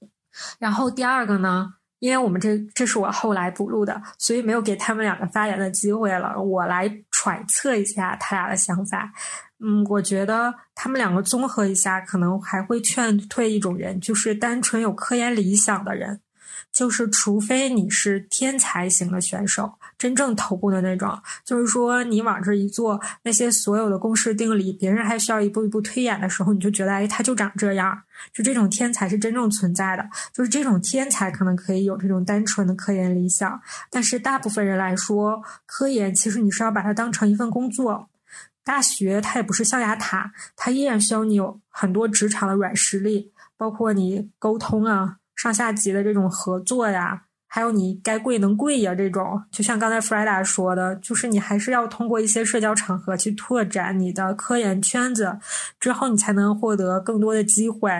[0.57, 1.75] 然后第二个呢？
[1.99, 6.41] 因为我们这这是我后来补录的，所以没有给他们两个发言的机会了。
[6.41, 9.11] 我来揣测一下他俩的想法。
[9.59, 16.21] 嗯，我觉得他们两个综合一下，可能还会劝退一种人，就是单纯有科研理想的人。
[16.71, 28.01] 就是除非你是天才型的选手，真正头部的那种，就是说你往这一坐，那些所有的公式定理，别人还需要一步一步推演的时候，你就觉得哎，他就长这样。
[28.33, 38.07] 就这种天才是真正存在的，就是这种天才可能可以有这种单纯的科研理想，但是大部分人来说，科研其实你是要把它当成一份工作。
[38.63, 45.17] 大学它也不是象牙塔，它依然需要你有很多职场的软实力，包括你沟通啊。
[45.35, 47.21] 上下级的这种合作呀，
[47.51, 55.35] 还有你该跪能跪呀，这种就像刚才弗莱达说的，就是你还是要通过一些社交场合去拓展你的科研圈子，
[55.79, 57.91] 之后你才能获得更多的机会。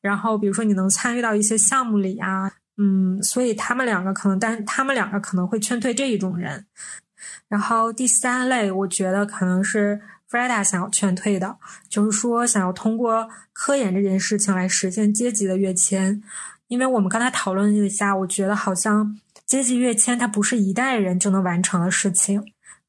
[0.00, 6.64] 然后比如说你能参与到一些项目里啊，嗯，所以他们两个可能，但他们两个可能会劝退这一种人。
[7.46, 11.56] 然后第三类，我觉得可能是弗莱达想要劝退的，
[11.90, 16.22] 就是说想要通过科研这件事情来实现阶级的跃迁。
[16.74, 19.16] 因为我们刚才讨论了一下，我觉得好像
[19.46, 22.44] 阶级跃迁它不是一代人就能完成的事情。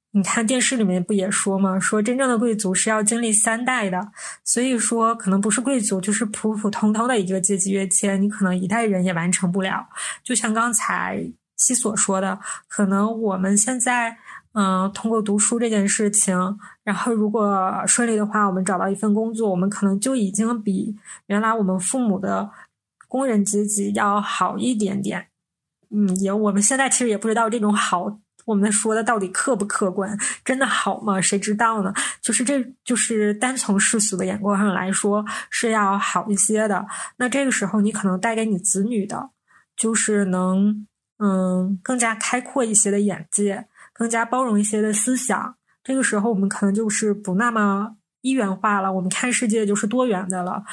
[0.09, 1.79] 你看电视里面不也说吗？
[1.79, 4.11] 说真正的贵族是要经历三代的，
[4.43, 9.87] 所以说可能不是贵族，就是普普通通的一个阶级跃迁，你可能一代人也完成不了。
[10.23, 11.23] 就像刚才
[11.57, 14.17] 西所说的，可能我们现在
[14.53, 16.35] 嗯通过读书这件事情，
[16.83, 20.95] 然后如果顺利的话，我们找到一份工作，我们可能就已经比
[21.27, 22.49] 原来我们父母的。
[23.15, 25.27] 工人阶级要好一点点，
[25.89, 31.21] 嗯，也我们现在其实也不知道这种好，我们说的到底客不客观，真的好吗？
[31.21, 31.93] 谁知道呢？
[32.21, 36.85] 就是这就是单从世俗的眼光上来说是要好一些的。
[37.15, 39.29] 那这个时候你可能带给你子女的，
[39.77, 40.85] 就是能
[41.17, 45.55] 嗯更加开阔一些的眼界，更加包容一些的思想。
[45.85, 50.65] 这个时候，我们可能就是不那么一元化了，我们看世界就是多元的了。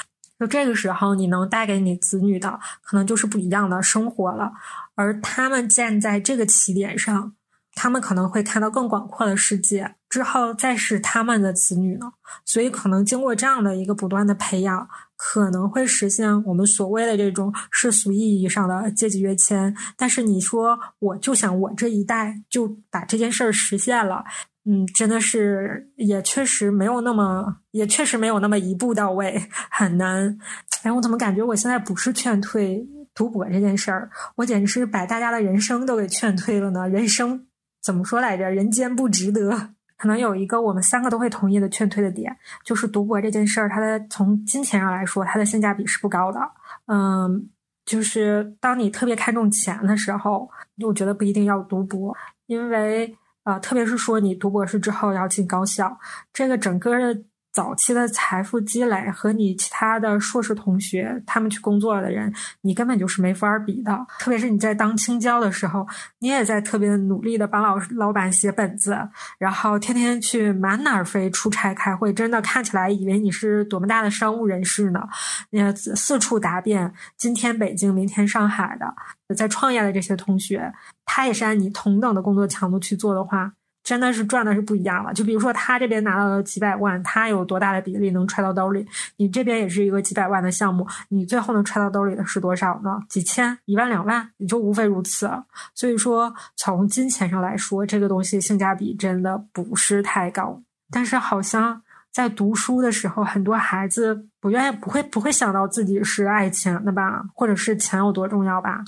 [0.42, 4.50] 就这个时候，你能带给你子女的，可能就是不一样的生活了。
[4.96, 7.34] 而他们站在这个起点上，
[7.76, 9.94] 他们可能会看到更广阔的世界。
[10.08, 12.12] 之后再是他们的子女呢，
[12.44, 19.74] 所以可能经过这样的一个不断的培养，可能会实现我们所谓的这种世俗意义上的阶级跃迁。
[19.96, 24.24] 但是你说，我就想我这一代就把这件事儿实现了，
[24.64, 30.38] 嗯，真的是也确实没有那么，也确实没有那么一步到位，很难。
[30.82, 36.88] 哎，我怎么感觉我现在不是劝退读博这件事儿，我简直是把大家的人生都给劝退了呢？
[36.88, 37.46] 人生
[37.82, 38.50] 怎么说来着？
[38.50, 39.70] 人间不值得。
[39.96, 46.40] 可能有一个我们三个都会同意的劝退的点，就是读博这件事儿，它的从金钱上来说，它的性价比是不高的。
[46.86, 47.48] 嗯，
[47.84, 50.50] 就是当你特别看重钱的时候，
[50.84, 55.98] 我觉得不一定要读博，因为啊，特别是说你读博士之后要进高校，
[56.32, 57.22] 这个整个的。
[57.52, 62.32] 早期的财富积累和你其他的硕士同学，他们去工作的人，
[62.62, 64.06] 你根本就是没法比的。
[64.18, 65.86] 特别是你在当青椒的时候，
[66.20, 68.96] 你也在特别努力的帮老老板写本子，
[69.38, 75.06] 然后天天去满哪飞出差开会，真的看起来以为你是多么大的商务人士呢。
[75.50, 80.72] 你四处答辩，今天北京，明天上海的，在创业的这些同学，
[81.04, 83.52] 他也是按你同等的工作强度去做的话。
[83.92, 85.12] 真的是赚的是不一样了。
[85.12, 88.86] 就比如说，他这边拿到了几百万，他有多大的比例能揣到兜里？
[89.18, 92.98] 你这边也是一个几百万的项目，你最后能揣到兜里的是多少呢？
[93.06, 95.30] 几千、一万、两万，也就无非如此。
[95.74, 100.58] 所以说，从金钱上来说，这个东西性价比真的不是太高。
[100.90, 108.82] 但是，好像在读书的时候，很多孩子不愿意、不会、不会想到自己是爱钱的吧，或者是钱有多重要吧？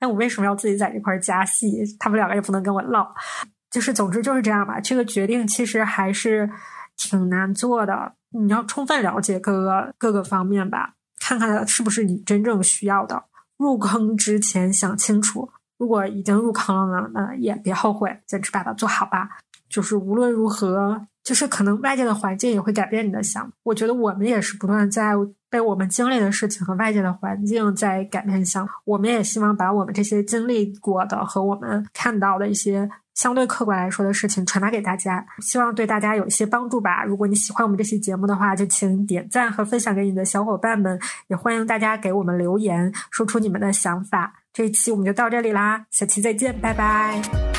[0.00, 1.82] 那我为什么要自己在这块加戏？
[1.98, 3.10] 他们两个也不能跟我唠。
[3.74, 4.78] 就是，总之就是这样吧。
[4.78, 6.48] 这个决定其实还是
[6.96, 8.12] 挺难做的。
[8.30, 13.24] 你要充分了解各个各个方面吧，看看是不是你真正需要的。
[13.56, 19.28] 入坑之前想清楚，如果已经入坑了呢，那也别后悔，坚持把它做好吧。
[19.68, 23.50] 就是无论如何，就是可能外界的环境也会改变你的想。
[23.64, 25.14] 我觉得我们也是不断在
[25.50, 28.68] 被我们经历的事情和外界的环境在改变想。
[28.84, 32.88] 我们也希望把我们这些经历过的和我们看到的一些。
[33.14, 37.04] 相对客观来说的事情传达给大家，希望对大家有一些帮助吧。
[37.04, 40.98] 如果你喜欢我们这期节目的话，就请点赞和分享给你的小伙伴们，
[41.28, 44.34] 也欢迎大家给我们留言，说出你们的想法。
[44.52, 47.53] 这一期我们就到这里啦，下期再见，拜拜。